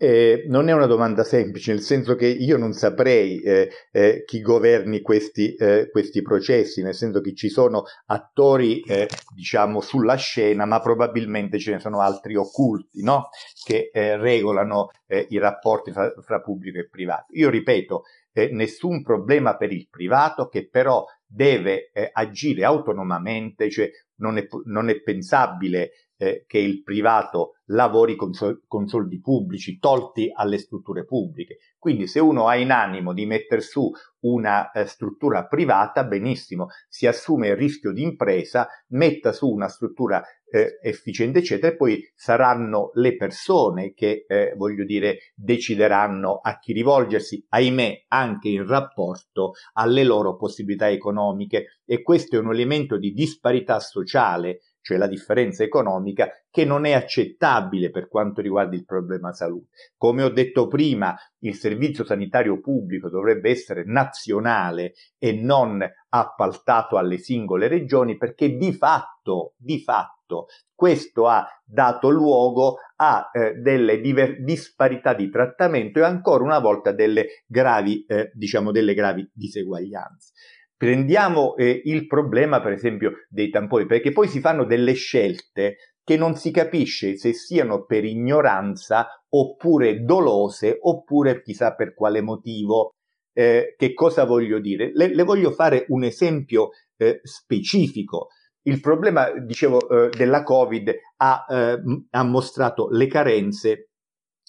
Eh, 0.01 0.45
non 0.47 0.69
è 0.69 0.73
una 0.73 0.87
domanda 0.87 1.25
semplice, 1.25 1.73
nel 1.73 1.81
senso 1.81 2.15
che 2.15 2.29
io 2.29 2.57
non 2.57 2.73
saprei 2.73 3.41
eh, 3.41 3.69
eh, 3.91 4.23
chi 4.25 4.41
governi 4.41 5.01
questi, 5.01 5.57
eh, 5.57 5.89
questi, 5.91 6.23
processi, 6.23 6.83
nel 6.83 6.95
senso 6.95 7.21
che 7.21 7.35
ci 7.35 7.49
sono 7.49 7.83
attori, 8.07 8.81
eh, 8.83 9.09
diciamo, 9.35 9.81
sulla 9.81 10.15
scena, 10.15 10.67
ma 10.67 10.81
probabilmente 10.81 11.59
ce 11.59 11.73
ne 11.73 11.79
sono 11.81 11.99
altri 12.01 12.37
occulti, 12.37 13.03
no? 13.03 13.31
Che 13.65 13.91
eh, 13.93 14.17
regolano 14.17 14.91
i 15.09 15.39
rapporti 15.39 15.91
fra, 15.91 16.13
fra, 16.21 16.43
pubblico 16.43 16.79
e 16.79 16.87
privato. 16.87 17.33
Io 17.33 17.49
ripeto, 17.49 18.03
nessun 18.51 19.03
problema 19.03 19.57
per 19.57 19.73
il 19.73 19.89
privato 19.89 20.49
che 20.49 20.69
però 20.69 21.03
deve 21.27 21.91
agire 22.13 22.65
autonomamente, 22.65 23.71
cioè 23.71 23.89
non 24.17 24.37
è, 24.37 24.47
non 24.67 24.91
è 24.91 25.01
pensabile 25.01 25.93
eh, 26.19 26.45
che 26.47 26.59
il 26.59 26.83
privato 26.83 27.55
lavori 27.67 28.17
con, 28.17 28.33
sol- 28.33 28.63
con, 28.67 28.87
soldi 28.87 29.21
pubblici 29.21 29.79
tolti 29.79 30.31
alle 30.35 30.59
strutture 30.59 31.05
pubbliche. 31.05 31.59
Quindi 31.79 32.07
se 32.07 32.21
uno 32.21 32.49
ha 32.49 32.57
in 32.57 32.71
animo 32.71 33.13
di 33.13 33.25
mettere 33.25 33.61
su 33.61 33.91
una 34.21 34.71
eh, 34.73 34.87
struttura 34.87 35.47
privata, 35.47 36.05
benissimo, 36.05 36.69
si 36.89 37.07
assume 37.07 37.49
il 37.49 37.57
rischio 37.57 37.93
di 37.93 38.03
impresa, 38.03 38.67
metta 38.89 39.33
su 39.33 39.49
una 39.49 39.69
struttura 39.69 40.23
eh, 40.51 40.79
efficiente, 40.83 41.39
eccetera, 41.39 41.73
e 41.73 41.77
poi 41.77 42.03
saranno 42.15 42.91
le 42.95 43.17
persone 43.17 43.93
che, 43.93 44.25
eh, 44.27 44.55
voglio 44.57 44.85
dire, 44.85 45.33
decideranno 45.35 46.41
a 46.43 46.59
chi 46.59 46.73
rivolgersi, 46.73 47.45
ahimè, 47.49 48.07
anche 48.09 48.49
in 48.49 48.67
rapporto 48.67 49.53
alle 49.75 50.05
loro 50.05 50.37
possibilità 50.37 50.91
economiche. 50.91 51.81
E 51.85 52.03
questo 52.03 52.37
è 52.37 52.39
un 52.41 52.51
elemento 52.51 52.99
di 52.99 53.13
disparità 53.13 53.79
sociale 53.79 54.61
cioè 54.81 54.97
la 54.97 55.07
differenza 55.07 55.63
economica, 55.63 56.31
che 56.51 56.65
non 56.65 56.85
è 56.85 56.93
accettabile 56.93 57.91
per 57.91 58.09
quanto 58.09 58.41
riguarda 58.41 58.75
il 58.75 58.85
problema 58.85 59.33
salute. 59.33 59.69
Come 59.97 60.23
ho 60.23 60.31
detto 60.31 60.67
prima, 60.67 61.17
il 61.41 61.55
servizio 61.55 62.05
sanitario 62.05 62.61
pubblico 62.61 63.09
dovrebbe 63.09 63.51
essere 63.51 63.85
nazionale 63.85 64.95
e 65.19 65.33
non 65.33 65.85
appaltato 66.11 66.97
alle 66.97 67.19
singole 67.19 67.69
regioni 67.69 68.17
perché 68.17 68.57
di 68.57 68.73
fatto, 68.73 69.55
di 69.57 69.81
fatto 69.81 70.47
questo 70.75 71.27
ha 71.27 71.47
dato 71.65 72.09
luogo 72.09 72.77
a 72.97 73.31
eh, 73.33 73.55
delle 73.55 74.01
diver- 74.01 74.41
disparità 74.43 75.13
di 75.13 75.29
trattamento 75.29 75.99
e 75.99 76.05
ancora 76.05 76.45
una 76.45 76.61
volta 76.61 76.93
delle 76.93 77.43
gravi, 77.47 78.05
eh, 78.07 78.31
diciamo, 78.35 78.71
delle 78.71 78.95
gravi 78.95 79.29
diseguaglianze. 79.33 80.33
Prendiamo 80.79 81.57
eh, 81.57 81.83
il 81.87 82.07
problema, 82.07 82.61
per 82.61 82.71
esempio, 82.71 83.25
dei 83.29 83.51
tamponi, 83.51 83.85
perché 83.85 84.13
poi 84.13 84.29
si 84.29 84.39
fanno 84.39 84.65
delle 84.65 84.93
scelte 84.93 85.77
che 86.05 86.17
non 86.17 86.37
si 86.37 86.53
capisce 86.53 87.17
se 87.17 87.33
siano 87.33 87.85
per 87.85 88.05
ignoranza 88.05 89.09
oppure 89.31 90.05
dolose 90.05 90.79
oppure 90.81 91.43
chissà 91.43 91.75
per 91.75 91.95
quale 91.95 92.21
motivo. 92.21 92.93
Eh, 93.33 93.75
che 93.77 93.93
cosa 93.93 94.25
voglio 94.25 94.61
dire? 94.61 94.93
Le, 94.95 95.13
le 95.13 95.23
voglio 95.25 95.51
fare 95.51 95.85
un 95.89 96.05
esempio 96.05 96.71
eh, 96.97 97.21
specifico. 97.25 98.29
Il 98.63 98.81
problema, 98.81 99.31
dicevo, 99.33 99.89
eh, 99.89 100.11
della 100.17 100.45
Covid 100.45 100.95
ha, 101.17 101.47
eh, 101.49 101.83
ha 102.11 102.23
mostrato 102.23 102.89
le 102.91 103.07
carenze 103.09 103.88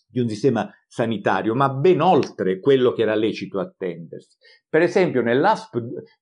di 0.10 0.20
un 0.20 0.28
sistema 0.28 0.70
sanitario, 0.88 1.54
ma 1.54 1.70
ben 1.70 2.02
oltre 2.02 2.60
quello 2.60 2.94
che 2.94 3.04
era 3.04 3.14
lecito 3.14 3.60
attendersi. 3.60 4.38
Per 4.68 4.82
esempio, 4.82 5.22
nell'ASP, 5.22 5.76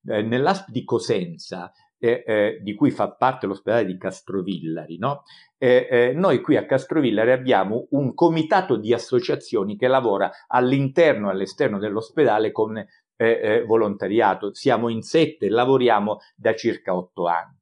eh, 0.06 0.22
nell'ASP 0.22 0.70
di 0.70 0.84
Cosenza, 0.84 1.72
eh, 1.98 2.22
eh, 2.24 2.58
di 2.62 2.74
cui 2.74 2.90
fa 2.90 3.10
parte 3.12 3.46
l'ospedale 3.46 3.86
di 3.86 3.96
Castrovillari, 3.96 4.98
no? 4.98 5.22
Eh, 5.56 5.88
eh, 5.90 6.12
noi 6.14 6.40
qui 6.40 6.56
a 6.56 6.66
Castrovillari 6.66 7.32
abbiamo 7.32 7.88
un 7.90 8.14
comitato 8.14 8.76
di 8.76 8.92
associazioni 8.92 9.76
che 9.76 9.88
lavora 9.88 10.30
all'interno 10.46 11.28
e 11.28 11.32
all'esterno 11.32 11.78
dell'ospedale 11.78 12.52
con 12.52 12.76
eh, 13.16 13.64
volontariato. 13.66 14.54
Siamo 14.54 14.88
in 14.88 15.02
sette 15.02 15.48
lavoriamo 15.48 16.18
da 16.36 16.54
circa 16.54 16.94
otto 16.94 17.26
anni. 17.26 17.57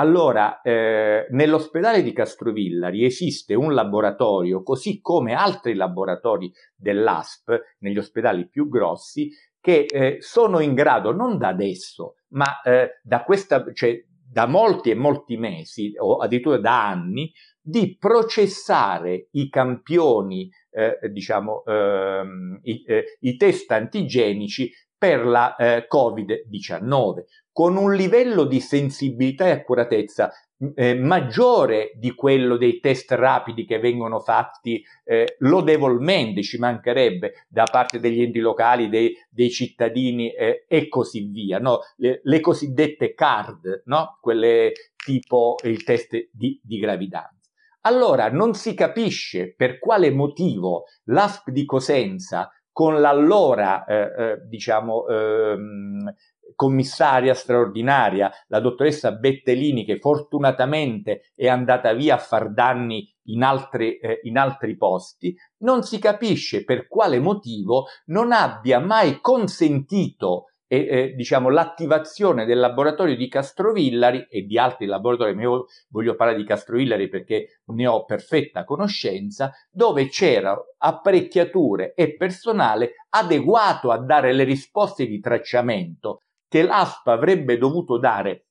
Allora, 0.00 0.62
eh, 0.62 1.26
nell'ospedale 1.28 2.02
di 2.02 2.14
Castrovillari 2.14 3.04
esiste 3.04 3.54
un 3.54 3.74
laboratorio, 3.74 4.62
così 4.62 5.02
come 5.02 5.34
altri 5.34 5.74
laboratori 5.74 6.50
dell'ASP, 6.74 7.76
negli 7.80 7.98
ospedali 7.98 8.48
più 8.48 8.70
grossi, 8.70 9.28
che 9.60 9.84
eh, 9.84 10.16
sono 10.20 10.60
in 10.60 10.72
grado, 10.72 11.12
non 11.12 11.36
da 11.36 11.48
adesso, 11.48 12.14
ma 12.28 12.62
eh, 12.62 12.98
da, 13.02 13.24
questa, 13.24 13.62
cioè, 13.74 14.02
da 14.08 14.46
molti 14.46 14.88
e 14.88 14.94
molti 14.94 15.36
mesi, 15.36 15.92
o 15.98 16.16
addirittura 16.16 16.56
da 16.56 16.88
anni, 16.88 17.30
di 17.60 17.98
processare 17.98 19.28
i 19.32 19.50
campioni, 19.50 20.50
eh, 20.70 20.98
diciamo, 21.10 21.62
ehm, 21.62 22.60
i, 22.62 22.84
eh, 22.86 23.04
i, 23.20 23.36
test 23.36 23.70
antigenici 23.70 24.72
per 24.96 25.26
la 25.26 25.54
eh, 25.56 25.86
Covid-19 25.86 27.24
con 27.60 27.76
un 27.76 27.94
livello 27.94 28.44
di 28.44 28.58
sensibilità 28.58 29.46
e 29.46 29.50
accuratezza 29.50 30.32
eh, 30.74 30.94
maggiore 30.94 31.92
di 31.94 32.14
quello 32.14 32.56
dei 32.56 32.80
test 32.80 33.12
rapidi 33.12 33.66
che 33.66 33.78
vengono 33.78 34.18
fatti 34.18 34.82
eh, 35.04 35.36
lodevolmente, 35.40 36.42
ci 36.42 36.56
mancherebbe, 36.56 37.44
da 37.50 37.64
parte 37.70 38.00
degli 38.00 38.22
enti 38.22 38.38
locali, 38.38 38.88
dei, 38.88 39.14
dei 39.28 39.50
cittadini 39.50 40.32
eh, 40.32 40.64
e 40.66 40.88
così 40.88 41.28
via, 41.30 41.58
no? 41.58 41.80
le, 41.96 42.22
le, 42.22 42.40
cosiddette 42.40 43.12
card, 43.12 43.82
no? 43.84 44.16
quelle 44.22 44.72
tipo 44.96 45.56
il 45.64 45.84
test 45.84 46.30
di, 46.32 46.58
di 46.64 46.78
gravidanza. 46.78 47.50
Allora 47.82 48.30
non 48.30 48.54
si 48.54 48.72
capisce 48.72 49.52
per 49.54 49.78
quale 49.78 50.10
motivo 50.10 50.84
l'ASP 51.04 51.50
di 51.50 51.66
Cosenza 51.66 52.50
con 52.72 53.00
l'allora, 53.00 53.84
eh, 53.84 53.96
eh, 54.16 54.38
diciamo, 54.46 55.06
ehm, 55.06 56.14
commissaria 56.54 57.32
straordinaria, 57.32 58.30
la 58.48 58.60
dottoressa 58.60 59.12
Bettellini, 59.12 59.84
che 59.84 59.98
fortunatamente 59.98 61.32
è 61.34 61.48
andata 61.48 61.92
via 61.94 62.16
a 62.16 62.18
far 62.18 62.52
danni 62.52 63.10
in 63.28 63.42
altri, 63.42 63.96
eh, 63.98 64.20
in 64.24 64.36
altri 64.36 64.76
posti, 64.76 65.34
non 65.60 65.82
si 65.82 65.98
capisce 65.98 66.64
per 66.64 66.86
quale 66.86 67.18
motivo 67.18 67.86
non 68.06 68.32
abbia 68.32 68.78
mai 68.78 69.20
consentito 69.20 70.46
e, 70.72 70.86
eh, 70.88 71.14
diciamo, 71.14 71.48
l'attivazione 71.48 72.44
del 72.44 72.60
laboratorio 72.60 73.16
di 73.16 73.26
Castrovillari 73.26 74.26
e 74.28 74.42
di 74.42 74.56
altri 74.56 74.86
laboratori, 74.86 75.34
ma 75.34 75.42
io 75.42 75.64
voglio 75.88 76.14
parlare 76.14 76.38
di 76.38 76.44
Castrovillari 76.44 77.08
perché 77.08 77.62
ne 77.72 77.86
ho 77.88 78.04
perfetta 78.04 78.64
conoscenza, 78.64 79.50
dove 79.68 80.08
c'erano 80.08 80.66
apparecchiature 80.78 81.94
e 81.94 82.14
personale 82.14 82.92
adeguato 83.08 83.90
a 83.90 83.98
dare 83.98 84.32
le 84.32 84.44
risposte 84.44 85.06
di 85.06 85.18
tracciamento 85.18 86.20
che 86.50 86.62
l'ASP 86.64 87.06
avrebbe 87.06 87.56
dovuto 87.58 87.96
dare 87.96 88.46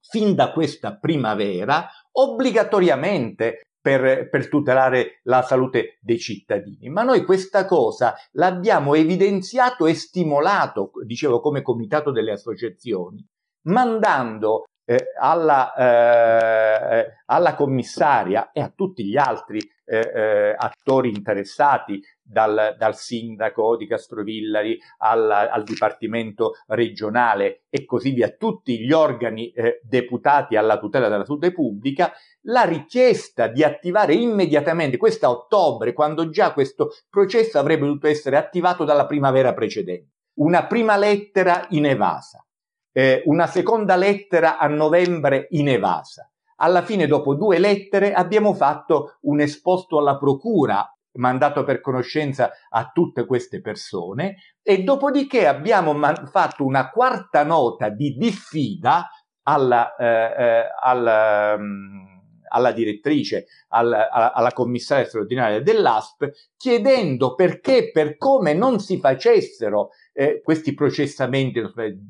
fin 0.00 0.34
da 0.34 0.50
questa 0.50 0.96
primavera 0.96 1.88
obbligatoriamente 2.12 3.60
per, 3.80 4.30
per, 4.30 4.48
tutelare 4.48 5.20
la 5.24 5.42
salute 5.42 5.98
dei 6.00 6.18
cittadini. 6.18 6.88
Ma 6.88 7.02
noi 7.02 7.22
questa 7.22 7.66
cosa 7.66 8.14
l'abbiamo 8.32 8.94
evidenziato 8.94 9.84
e 9.86 9.92
stimolato, 9.92 10.90
dicevo, 11.04 11.40
come 11.40 11.60
comitato 11.60 12.10
delle 12.10 12.32
associazioni, 12.32 13.22
mandando 13.64 14.64
eh, 14.86 15.08
alla, 15.20 15.74
eh, 15.74 17.12
alla, 17.26 17.54
commissaria 17.54 18.52
e 18.52 18.62
a 18.62 18.72
tutti 18.74 19.04
gli 19.04 19.18
altri 19.18 19.58
eh, 19.84 19.98
eh 19.98 20.54
attori 20.56 21.10
interessati 21.10 22.02
dal, 22.24 22.74
dal 22.78 22.96
sindaco 22.96 23.76
di 23.76 23.86
Castrovillari 23.86 24.78
al, 24.98 25.30
al, 25.30 25.62
Dipartimento 25.62 26.54
regionale 26.68 27.64
e 27.68 27.84
così 27.84 28.10
via, 28.12 28.30
tutti 28.30 28.80
gli 28.80 28.92
organi 28.92 29.50
eh, 29.50 29.80
deputati 29.82 30.56
alla 30.56 30.78
tutela 30.78 31.08
della 31.08 31.24
salute 31.24 31.52
pubblica, 31.52 32.12
la 32.46 32.64
richiesta 32.64 33.46
di 33.46 33.62
attivare 33.62 34.14
immediatamente, 34.14 34.96
questa 34.96 35.26
a 35.26 35.30
ottobre, 35.30 35.92
quando 35.92 36.30
già 36.30 36.52
questo 36.52 36.92
processo 37.08 37.58
avrebbe 37.58 37.86
dovuto 37.86 38.06
essere 38.06 38.36
attivato 38.36 38.84
dalla 38.84 39.06
primavera 39.06 39.52
precedente. 39.52 40.12
Una 40.34 40.66
prima 40.66 40.96
lettera 40.96 41.66
inevasa, 41.70 42.44
eh, 42.92 43.22
una 43.26 43.46
seconda 43.46 43.96
lettera 43.96 44.58
a 44.58 44.66
novembre 44.66 45.46
inevasa. 45.50 46.28
Alla 46.56 46.82
fine, 46.82 47.06
dopo 47.06 47.34
due 47.34 47.58
lettere, 47.58 48.12
abbiamo 48.12 48.54
fatto 48.54 49.18
un 49.22 49.40
esposto 49.40 49.98
alla 49.98 50.16
procura 50.16 50.93
mandato 51.14 51.64
per 51.64 51.80
conoscenza 51.80 52.52
a 52.68 52.90
tutte 52.92 53.26
queste 53.26 53.60
persone 53.60 54.36
e 54.62 54.82
dopodiché 54.82 55.46
abbiamo 55.46 55.92
man- 55.92 56.26
fatto 56.26 56.64
una 56.64 56.90
quarta 56.90 57.44
nota 57.44 57.88
di 57.88 58.16
diffida 58.16 59.08
alla, 59.42 59.94
eh, 59.96 60.06
eh, 60.06 60.64
alla, 60.80 61.54
um, 61.56 62.14
alla 62.48 62.72
direttrice, 62.72 63.46
alla, 63.68 64.10
alla 64.10 64.52
commissaria 64.52 65.04
straordinaria 65.04 65.60
dell'ASP, 65.60 66.30
chiedendo 66.56 67.34
perché, 67.34 67.90
per 67.90 68.16
come 68.16 68.54
non 68.54 68.78
si 68.80 68.98
facessero 68.98 69.90
eh, 70.12 70.40
questi 70.42 70.72
processamenti 70.74 71.60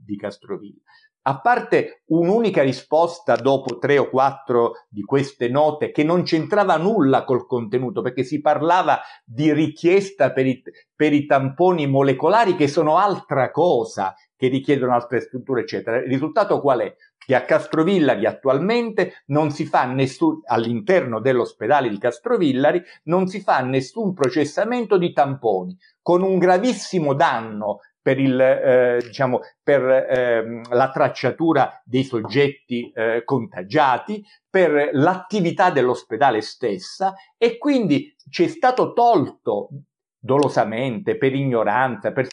di 0.04 0.16
Castrovilla. 0.16 0.83
A 1.26 1.40
parte 1.40 2.02
un'unica 2.08 2.62
risposta 2.62 3.34
dopo 3.36 3.78
tre 3.78 3.96
o 3.96 4.10
quattro 4.10 4.72
di 4.90 5.00
queste 5.04 5.48
note 5.48 5.90
che 5.90 6.04
non 6.04 6.22
c'entrava 6.22 6.76
nulla 6.76 7.24
col 7.24 7.46
contenuto, 7.46 8.02
perché 8.02 8.24
si 8.24 8.42
parlava 8.42 9.00
di 9.24 9.50
richiesta 9.54 10.32
per 10.32 10.44
i, 10.44 10.62
per 10.94 11.14
i 11.14 11.24
tamponi 11.24 11.86
molecolari 11.86 12.56
che 12.56 12.68
sono 12.68 12.98
altra 12.98 13.50
cosa, 13.50 14.14
che 14.36 14.48
richiedono 14.48 14.92
altre 14.92 15.20
strutture, 15.20 15.62
eccetera. 15.62 15.96
Il 15.96 16.10
risultato 16.10 16.60
qual 16.60 16.80
è? 16.80 16.94
Che 17.16 17.34
a 17.34 17.44
Castrovillari 17.44 18.26
attualmente 18.26 19.22
non 19.28 19.50
si 19.50 19.64
fa 19.64 19.86
nessun, 19.86 20.42
all'interno 20.44 21.20
dell'ospedale 21.20 21.88
di 21.88 21.96
Castrovillari, 21.96 22.82
non 23.04 23.28
si 23.28 23.40
fa 23.40 23.60
nessun 23.60 24.12
processamento 24.12 24.98
di 24.98 25.10
tamponi, 25.14 25.74
con 26.02 26.20
un 26.20 26.36
gravissimo 26.36 27.14
danno 27.14 27.78
per, 28.04 28.18
il, 28.18 28.38
eh, 28.38 29.00
diciamo, 29.02 29.40
per 29.62 29.80
eh, 29.82 30.60
la 30.68 30.90
tracciatura 30.90 31.80
dei 31.86 32.04
soggetti 32.04 32.92
eh, 32.94 33.22
contagiati, 33.24 34.22
per 34.50 34.90
l'attività 34.92 35.70
dell'ospedale 35.70 36.42
stessa 36.42 37.14
e 37.38 37.56
quindi 37.56 38.14
ci 38.28 38.44
è 38.44 38.48
stato 38.48 38.92
tolto 38.92 39.70
dolosamente, 40.18 41.16
per 41.16 41.34
ignoranza, 41.34 42.12
per 42.12 42.28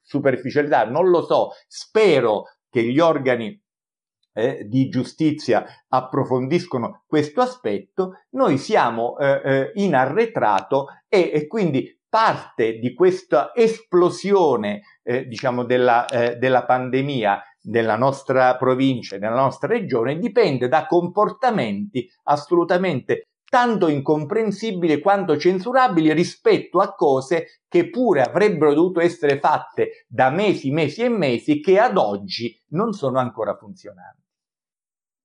superficialità, 0.00 0.88
non 0.88 1.08
lo 1.10 1.22
so, 1.22 1.50
spero 1.66 2.44
che 2.70 2.84
gli 2.84 3.00
organi 3.00 3.60
eh, 4.32 4.64
di 4.68 4.88
giustizia 4.88 5.64
approfondiscono 5.88 7.02
questo 7.06 7.40
aspetto, 7.40 8.20
noi 8.30 8.58
siamo 8.58 9.18
eh, 9.18 9.40
eh, 9.44 9.72
in 9.74 9.94
arretrato 9.94 10.86
e, 11.08 11.30
e, 11.32 11.46
quindi 11.46 11.95
parte 12.16 12.78
di 12.78 12.94
questa 12.94 13.54
esplosione, 13.54 14.80
eh, 15.02 15.26
diciamo, 15.26 15.64
della, 15.64 16.06
eh, 16.06 16.36
della 16.36 16.64
pandemia 16.64 17.42
nella 17.64 17.98
nostra 17.98 18.56
provincia, 18.56 19.18
nella 19.18 19.34
nostra 19.34 19.68
regione, 19.68 20.16
dipende 20.16 20.66
da 20.66 20.86
comportamenti 20.86 22.10
assolutamente 22.22 23.32
tanto 23.46 23.88
incomprensibili 23.88 24.98
quanto 25.02 25.36
censurabili 25.36 26.10
rispetto 26.14 26.80
a 26.80 26.94
cose 26.94 27.60
che 27.68 27.90
pure 27.90 28.22
avrebbero 28.22 28.72
dovuto 28.72 29.00
essere 29.00 29.38
fatte 29.38 30.06
da 30.08 30.30
mesi, 30.30 30.70
mesi 30.70 31.02
e 31.02 31.10
mesi 31.10 31.60
che 31.60 31.78
ad 31.78 31.98
oggi 31.98 32.58
non 32.68 32.94
sono 32.94 33.18
ancora 33.18 33.54
funzionanti. 33.56 34.22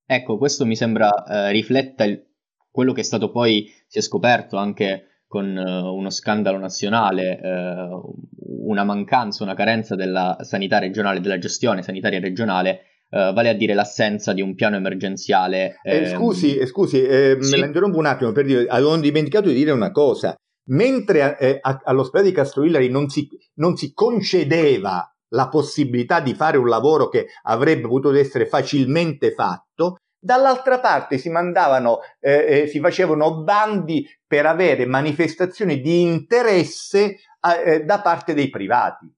Ecco, 0.05 0.37
questo 0.37 0.65
mi 0.65 0.75
sembra 0.75 1.09
eh, 1.23 1.51
rifletta 1.53 2.03
il, 2.03 2.21
quello 2.69 2.91
che 2.91 2.99
è 2.99 3.05
stato 3.05 3.31
poi, 3.31 3.71
si 3.87 3.99
è 3.99 4.01
scoperto 4.01 4.57
anche 4.57 5.05
con 5.31 5.55
uh, 5.55 5.95
uno 5.95 6.09
scandalo 6.09 6.57
nazionale, 6.57 7.39
uh, 7.41 8.67
una 8.67 8.83
mancanza, 8.83 9.45
una 9.45 9.53
carenza 9.53 9.95
della 9.95 10.35
sanità 10.41 10.77
regionale, 10.77 11.21
della 11.21 11.37
gestione 11.37 11.81
sanitaria 11.81 12.19
regionale, 12.19 12.81
uh, 13.11 13.31
vale 13.31 13.47
a 13.47 13.53
dire 13.53 13.73
l'assenza 13.73 14.33
di 14.33 14.41
un 14.41 14.55
piano 14.55 14.75
emergenziale. 14.75 15.79
Eh, 15.83 15.99
ehm... 15.99 16.17
scusi, 16.17 16.57
eh, 16.57 16.65
scusi 16.65 17.01
eh, 17.01 17.37
sì. 17.39 17.49
me 17.49 17.57
la 17.59 17.65
interrompo 17.67 17.97
un 17.97 18.07
attimo 18.07 18.33
per 18.33 18.43
dire, 18.43 18.65
avevo 18.67 18.97
dimenticato 18.97 19.47
di 19.47 19.55
dire 19.55 19.71
una 19.71 19.91
cosa. 19.91 20.35
Mentre 20.65 21.37
eh, 21.39 21.59
a, 21.61 21.79
all'ospedale 21.85 22.29
di 22.29 22.35
Castrovillari 22.35 22.89
non 22.89 23.07
si, 23.07 23.29
non 23.55 23.77
si 23.77 23.93
concedeva 23.93 25.09
la 25.29 25.47
possibilità 25.47 26.19
di 26.19 26.33
fare 26.33 26.57
un 26.57 26.67
lavoro 26.67 27.07
che 27.07 27.27
avrebbe 27.43 27.87
potuto 27.87 28.13
essere 28.13 28.47
facilmente 28.47 29.31
fatto, 29.31 29.95
Dall'altra 30.23 30.79
parte 30.79 31.17
si 31.17 31.29
mandavano, 31.29 31.97
eh, 32.19 32.61
eh, 32.61 32.67
si 32.67 32.79
facevano 32.79 33.41
bandi 33.41 34.05
per 34.27 34.45
avere 34.45 34.85
manifestazioni 34.85 35.81
di 35.81 36.01
interesse 36.01 37.17
eh, 37.65 37.83
da 37.83 38.01
parte 38.01 38.35
dei 38.35 38.51
privati. 38.51 39.11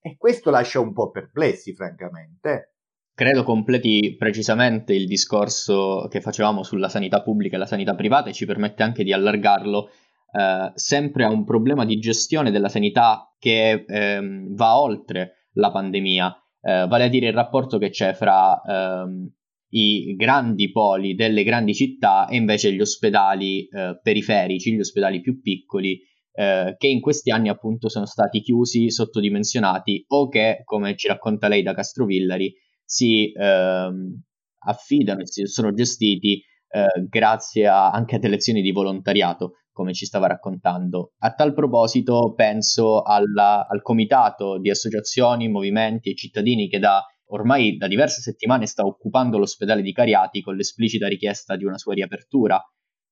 E 0.00 0.16
questo 0.16 0.48
lascia 0.50 0.80
un 0.80 0.94
po' 0.94 1.10
perplessi, 1.10 1.74
francamente. 1.74 2.76
Credo 3.12 3.42
completi 3.42 4.16
precisamente 4.18 4.94
il 4.94 5.06
discorso 5.06 6.06
che 6.10 6.22
facevamo 6.22 6.62
sulla 6.62 6.88
sanità 6.88 7.22
pubblica 7.22 7.56
e 7.56 7.58
la 7.58 7.66
sanità 7.66 7.94
privata 7.94 8.30
e 8.30 8.32
ci 8.32 8.46
permette 8.46 8.82
anche 8.82 9.04
di 9.04 9.12
allargarlo 9.12 9.90
eh, 10.32 10.72
sempre 10.74 11.24
a 11.24 11.28
un 11.28 11.44
problema 11.44 11.84
di 11.84 11.98
gestione 11.98 12.50
della 12.50 12.70
sanità 12.70 13.30
che 13.38 13.84
ehm, 13.86 14.54
va 14.54 14.80
oltre 14.80 15.48
la 15.52 15.70
pandemia, 15.70 16.42
eh, 16.62 16.86
vale 16.88 17.04
a 17.04 17.08
dire 17.08 17.28
il 17.28 17.34
rapporto 17.34 17.76
che 17.76 17.90
c'è 17.90 18.14
fra 18.14 18.60
ehm, 18.62 19.30
i 19.70 20.14
grandi 20.16 20.70
poli 20.70 21.14
delle 21.14 21.42
grandi 21.42 21.74
città 21.74 22.28
e 22.28 22.36
invece 22.36 22.72
gli 22.72 22.80
ospedali 22.80 23.66
eh, 23.66 23.98
periferici, 24.02 24.74
gli 24.74 24.80
ospedali 24.80 25.20
più 25.20 25.40
piccoli, 25.40 26.00
eh, 26.32 26.74
che 26.76 26.86
in 26.86 27.00
questi 27.00 27.30
anni 27.30 27.48
appunto 27.48 27.88
sono 27.88 28.06
stati 28.06 28.40
chiusi, 28.40 28.90
sottodimensionati 28.90 30.04
o 30.08 30.28
che, 30.28 30.60
come 30.64 30.94
ci 30.96 31.08
racconta 31.08 31.48
lei 31.48 31.62
da 31.62 31.74
Castrovillari, 31.74 32.54
si 32.84 33.32
ehm, 33.32 34.22
affidano 34.66 35.20
e 35.20 35.46
sono 35.46 35.72
gestiti 35.72 36.42
eh, 36.68 37.06
grazie 37.08 37.66
a, 37.66 37.90
anche 37.90 38.16
a 38.16 38.18
delle 38.18 38.36
azioni 38.36 38.62
di 38.62 38.70
volontariato, 38.70 39.52
come 39.72 39.92
ci 39.92 40.06
stava 40.06 40.26
raccontando. 40.26 41.12
A 41.18 41.34
tal 41.34 41.52
proposito 41.52 42.32
penso 42.34 43.02
alla, 43.02 43.66
al 43.66 43.82
comitato 43.82 44.58
di 44.58 44.70
associazioni, 44.70 45.48
movimenti 45.48 46.10
e 46.10 46.14
cittadini 46.14 46.68
che 46.68 46.78
da 46.78 47.02
ormai 47.28 47.76
da 47.76 47.88
diverse 47.88 48.20
settimane 48.20 48.66
sta 48.66 48.84
occupando 48.84 49.38
l'ospedale 49.38 49.82
di 49.82 49.92
Cariati 49.92 50.42
con 50.42 50.56
l'esplicita 50.56 51.08
richiesta 51.08 51.56
di 51.56 51.64
una 51.64 51.78
sua 51.78 51.94
riapertura 51.94 52.62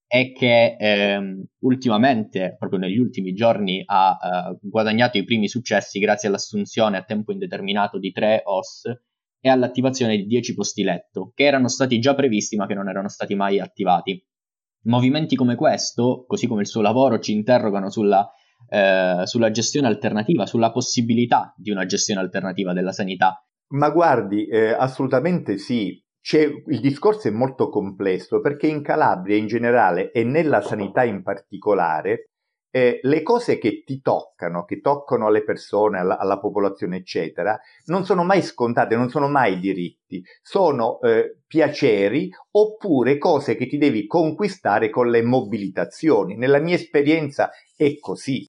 e 0.07 0.33
che 0.33 0.77
ehm, 0.79 1.45
ultimamente, 1.61 2.57
proprio 2.59 2.79
negli 2.79 2.99
ultimi 2.99 3.33
giorni, 3.33 3.83
ha 3.85 4.17
eh, 4.53 4.59
guadagnato 4.61 5.19
i 5.19 5.25
primi 5.25 5.49
successi 5.49 5.99
grazie 5.99 6.29
all'assunzione 6.29 6.97
a 6.97 7.03
tempo 7.03 7.33
indeterminato 7.33 7.99
di 7.99 8.13
tre 8.13 8.43
OS 8.45 8.85
e 9.41 9.49
all'attivazione 9.49 10.17
di 10.17 10.27
10 10.27 10.55
posti 10.55 10.83
letto, 10.83 11.33
che 11.35 11.45
erano 11.45 11.69
stati 11.69 11.99
già 11.99 12.15
previsti 12.15 12.57
ma 12.57 12.67
che 12.67 12.75
non 12.75 12.89
erano 12.89 13.09
stati 13.09 13.35
mai 13.35 13.59
attivati. 13.59 14.25
Movimenti 14.85 15.35
come 15.35 15.55
questo, 15.57 16.25
così 16.29 16.47
come 16.47 16.61
il 16.61 16.69
suo 16.69 16.83
lavoro, 16.83 17.19
ci 17.19 17.33
interrogano 17.33 17.91
sulla, 17.91 18.31
eh, 18.69 19.23
sulla 19.25 19.51
gestione 19.51 19.87
alternativa, 19.87 20.47
sulla 20.47 20.71
possibilità 20.71 21.55
di 21.57 21.71
una 21.71 21.87
gestione 21.87 22.21
alternativa 22.21 22.73
della 22.73 22.93
sanità 22.93 23.45
ma 23.69 23.91
guardi, 23.91 24.47
eh, 24.47 24.71
assolutamente 24.71 25.59
sì. 25.59 26.03
C'è, 26.21 26.41
il 26.41 26.81
discorso 26.81 27.29
è 27.29 27.31
molto 27.31 27.69
complesso 27.69 28.41
perché 28.41 28.67
in 28.67 28.83
Calabria 28.83 29.37
in 29.37 29.47
generale 29.47 30.11
e 30.11 30.25
nella 30.25 30.63
sanità 30.63 31.05
in 31.05 31.23
particolare 31.23 32.31
eh, 32.75 32.99
le 33.03 33.23
cose 33.23 33.59
che 33.59 33.85
ti 33.85 34.01
toccano, 34.01 34.65
che 34.65 34.81
toccano 34.81 35.29
alle 35.29 35.45
persone, 35.45 36.01
alla, 36.01 36.19
alla, 36.19 36.41
popolazione, 36.41 36.97
eccetera, 36.97 37.57
non 37.85 38.05
sono 38.05 38.25
mai 38.25 38.43
scontate, 38.43 38.97
non 38.97 39.11
sono 39.11 39.29
mai 39.29 39.61
diritti, 39.61 40.25
sono 40.43 41.01
eh, 41.03 41.39
piaceri 41.47 42.31
oppure 42.51 43.17
cose 43.17 43.55
che 43.55 43.69
ti 43.69 43.79
devi 43.79 44.07
conquistare 44.07 44.91
con 44.91 45.09
le 45.09 45.23
mobilitazioni. 45.23 46.37
Nella 46.37 46.59
mia 46.59 46.75
esperienza 46.75 47.51
è 47.77 47.97
così 48.01 48.45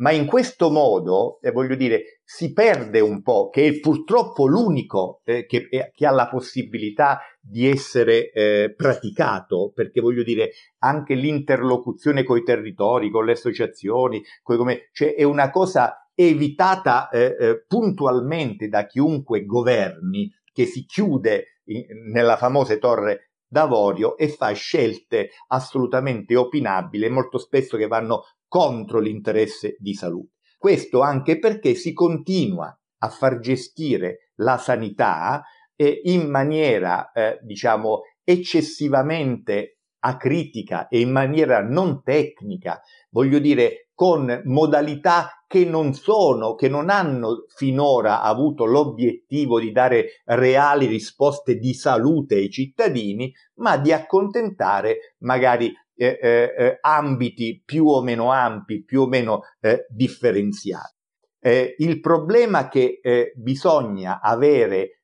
ma 0.00 0.12
in 0.12 0.26
questo 0.26 0.70
modo, 0.70 1.38
eh, 1.40 1.50
voglio 1.50 1.74
dire, 1.74 2.20
si 2.24 2.52
perde 2.52 3.00
un 3.00 3.22
po', 3.22 3.48
che 3.50 3.66
è 3.66 3.80
purtroppo 3.80 4.46
l'unico 4.46 5.20
eh, 5.24 5.46
che, 5.46 5.68
eh, 5.70 5.90
che, 5.94 6.06
ha 6.06 6.10
la 6.10 6.28
possibilità 6.28 7.20
di 7.40 7.68
essere 7.68 8.30
eh, 8.30 8.72
praticato, 8.74 9.72
perché 9.74 10.00
voglio 10.00 10.22
dire, 10.22 10.52
anche 10.78 11.14
l'interlocuzione 11.14 12.24
con 12.24 12.38
i 12.38 12.42
territori, 12.42 13.10
con 13.10 13.26
le 13.26 13.32
associazioni, 13.32 14.22
come, 14.42 14.88
cioè 14.92 15.14
è 15.14 15.22
una 15.22 15.50
cosa 15.50 16.08
evitata 16.14 17.08
eh, 17.10 17.36
eh, 17.38 17.64
puntualmente 17.66 18.68
da 18.68 18.86
chiunque 18.86 19.44
governi, 19.44 20.32
che 20.52 20.64
si 20.64 20.84
chiude 20.86 21.60
in, 21.64 21.84
nella 22.10 22.36
famosa 22.36 22.76
torre 22.78 23.32
d'avorio 23.46 24.16
e 24.16 24.28
fa 24.28 24.52
scelte 24.52 25.30
assolutamente 25.48 26.36
opinabili 26.36 27.08
molto 27.10 27.36
spesso 27.36 27.76
che 27.76 27.88
vanno 27.88 28.22
contro 28.50 28.98
l'interesse 28.98 29.76
di 29.78 29.94
salute. 29.94 30.38
Questo 30.58 31.02
anche 31.02 31.38
perché 31.38 31.74
si 31.74 31.92
continua 31.92 32.76
a 32.98 33.08
far 33.08 33.38
gestire 33.38 34.32
la 34.40 34.58
sanità 34.58 35.42
eh, 35.76 36.00
in 36.04 36.28
maniera, 36.28 37.12
eh, 37.12 37.38
diciamo, 37.42 38.00
eccessivamente 38.24 39.78
acritica 40.00 40.88
e 40.88 41.00
in 41.00 41.12
maniera 41.12 41.62
non 41.62 42.02
tecnica, 42.02 42.80
voglio 43.10 43.38
dire, 43.38 43.90
con 43.94 44.42
modalità 44.46 45.44
che 45.46 45.64
non 45.64 45.92
sono, 45.92 46.54
che 46.54 46.68
non 46.68 46.88
hanno 46.88 47.44
finora 47.54 48.22
avuto 48.22 48.64
l'obiettivo 48.64 49.60
di 49.60 49.72
dare 49.72 50.22
reali 50.24 50.86
risposte 50.86 51.56
di 51.56 51.74
salute 51.74 52.36
ai 52.36 52.50
cittadini, 52.50 53.32
ma 53.56 53.76
di 53.76 53.92
accontentare 53.92 55.16
magari 55.18 55.72
eh, 56.00 56.18
eh, 56.18 56.54
eh, 56.56 56.78
ambiti 56.80 57.60
più 57.62 57.86
o 57.86 58.00
meno 58.00 58.32
ampi, 58.32 58.82
più 58.82 59.02
o 59.02 59.06
meno 59.06 59.42
eh, 59.60 59.84
differenziati. 59.90 60.96
Eh, 61.38 61.74
il 61.76 62.00
problema 62.00 62.68
che 62.68 63.00
eh, 63.02 63.32
bisogna 63.36 64.20
avere 64.20 64.94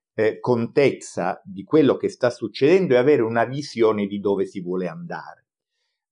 contezza 0.40 1.42
di 1.44 1.62
quello 1.62 1.98
che 1.98 2.08
sta 2.08 2.30
succedendo 2.30 2.94
è 2.94 2.96
avere 2.96 3.20
una 3.20 3.44
visione 3.44 4.06
di 4.06 4.18
dove 4.18 4.46
si 4.46 4.62
vuole 4.62 4.88
andare. 4.88 5.44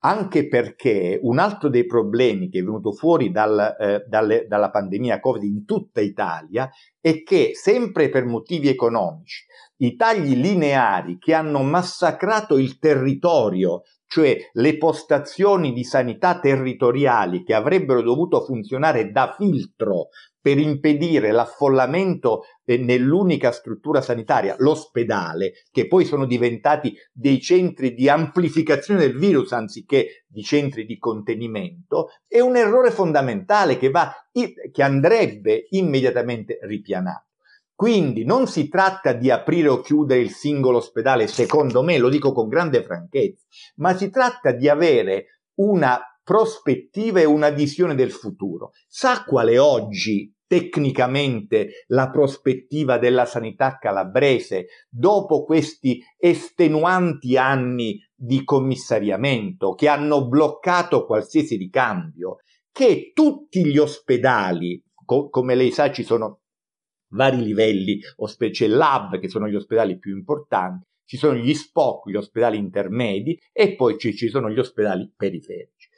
anche 0.04 0.46
perché 0.46 1.18
un 1.22 1.38
altro 1.38 1.70
dei 1.70 1.86
problemi 1.86 2.50
che 2.50 2.58
è 2.58 2.62
venuto 2.62 2.92
fuori 2.92 3.30
dal, 3.30 4.04
dalle, 4.06 4.44
dalla 4.46 4.68
pandemia 4.68 5.20
Covid 5.20 5.42
in 5.42 5.64
tutta 5.64 6.02
Italia 6.02 6.68
è 7.00 7.22
che 7.22 7.52
sempre 7.54 8.10
per 8.10 8.26
motivi 8.26 8.68
economici 8.68 9.46
i 9.78 9.96
tagli 9.96 10.36
lineari 10.36 11.18
che 11.18 11.34
hanno 11.34 11.62
massacrato 11.62 12.58
il 12.58 12.78
territorio, 12.78 13.82
cioè 14.06 14.36
le 14.52 14.76
postazioni 14.76 15.72
di 15.72 15.84
sanità 15.84 16.38
territoriali 16.38 17.42
che 17.42 17.54
avrebbero 17.54 18.02
dovuto 18.02 18.44
funzionare 18.44 19.10
da 19.10 19.34
filtro 19.36 20.08
per 20.44 20.58
impedire 20.58 21.32
l'affollamento 21.32 22.42
eh, 22.66 22.76
nell'unica 22.76 23.50
struttura 23.50 24.02
sanitaria, 24.02 24.54
l'ospedale, 24.58 25.52
che 25.70 25.86
poi 25.86 26.04
sono 26.04 26.26
diventati 26.26 26.94
dei 27.12 27.40
centri 27.40 27.94
di 27.94 28.10
amplificazione 28.10 29.00
del 29.00 29.16
virus 29.16 29.52
anziché 29.52 30.24
di 30.26 30.42
centri 30.42 30.84
di 30.84 30.98
contenimento, 30.98 32.08
è 32.28 32.40
un 32.40 32.56
errore 32.56 32.90
fondamentale 32.90 33.78
che, 33.78 33.88
va, 33.90 34.12
che 34.30 34.82
andrebbe 34.82 35.66
immediatamente 35.70 36.58
ripianato. 36.60 37.33
Quindi 37.74 38.24
non 38.24 38.46
si 38.46 38.68
tratta 38.68 39.12
di 39.12 39.30
aprire 39.30 39.68
o 39.68 39.80
chiudere 39.80 40.20
il 40.20 40.30
singolo 40.30 40.78
ospedale, 40.78 41.26
secondo 41.26 41.82
me, 41.82 41.98
lo 41.98 42.08
dico 42.08 42.32
con 42.32 42.48
grande 42.48 42.84
franchezza, 42.84 43.44
ma 43.76 43.96
si 43.96 44.10
tratta 44.10 44.52
di 44.52 44.68
avere 44.68 45.40
una 45.56 46.00
prospettiva 46.22 47.20
e 47.20 47.24
una 47.24 47.50
visione 47.50 47.94
del 47.94 48.12
futuro. 48.12 48.70
Sa 48.86 49.24
quale 49.24 49.58
oggi 49.58 50.32
tecnicamente 50.46 51.84
la 51.88 52.10
prospettiva 52.10 52.98
della 52.98 53.26
sanità 53.26 53.76
calabrese 53.78 54.66
dopo 54.88 55.42
questi 55.42 56.00
estenuanti 56.16 57.36
anni 57.36 57.98
di 58.14 58.44
commissariamento 58.44 59.74
che 59.74 59.88
hanno 59.88 60.28
bloccato 60.28 61.06
qualsiasi 61.06 61.56
ricambio, 61.56 62.36
che 62.70 63.10
tutti 63.12 63.66
gli 63.66 63.78
ospedali, 63.78 64.82
co- 65.04 65.28
come 65.28 65.54
lei 65.54 65.72
sa 65.72 65.90
ci 65.90 66.04
sono 66.04 66.43
vari 67.14 67.42
livelli, 67.42 68.00
c'è 68.50 68.66
l'hub 68.68 69.18
che 69.18 69.28
sono 69.28 69.48
gli 69.48 69.54
ospedali 69.54 69.98
più 69.98 70.14
importanti, 70.16 70.84
ci 71.06 71.16
sono 71.16 71.36
gli 71.36 71.54
SPOC, 71.54 72.08
gli 72.08 72.16
ospedali 72.16 72.58
intermedi 72.58 73.38
e 73.52 73.74
poi 73.76 73.98
ci, 73.98 74.14
ci 74.14 74.28
sono 74.28 74.50
gli 74.50 74.58
ospedali 74.58 75.10
periferici. 75.16 75.88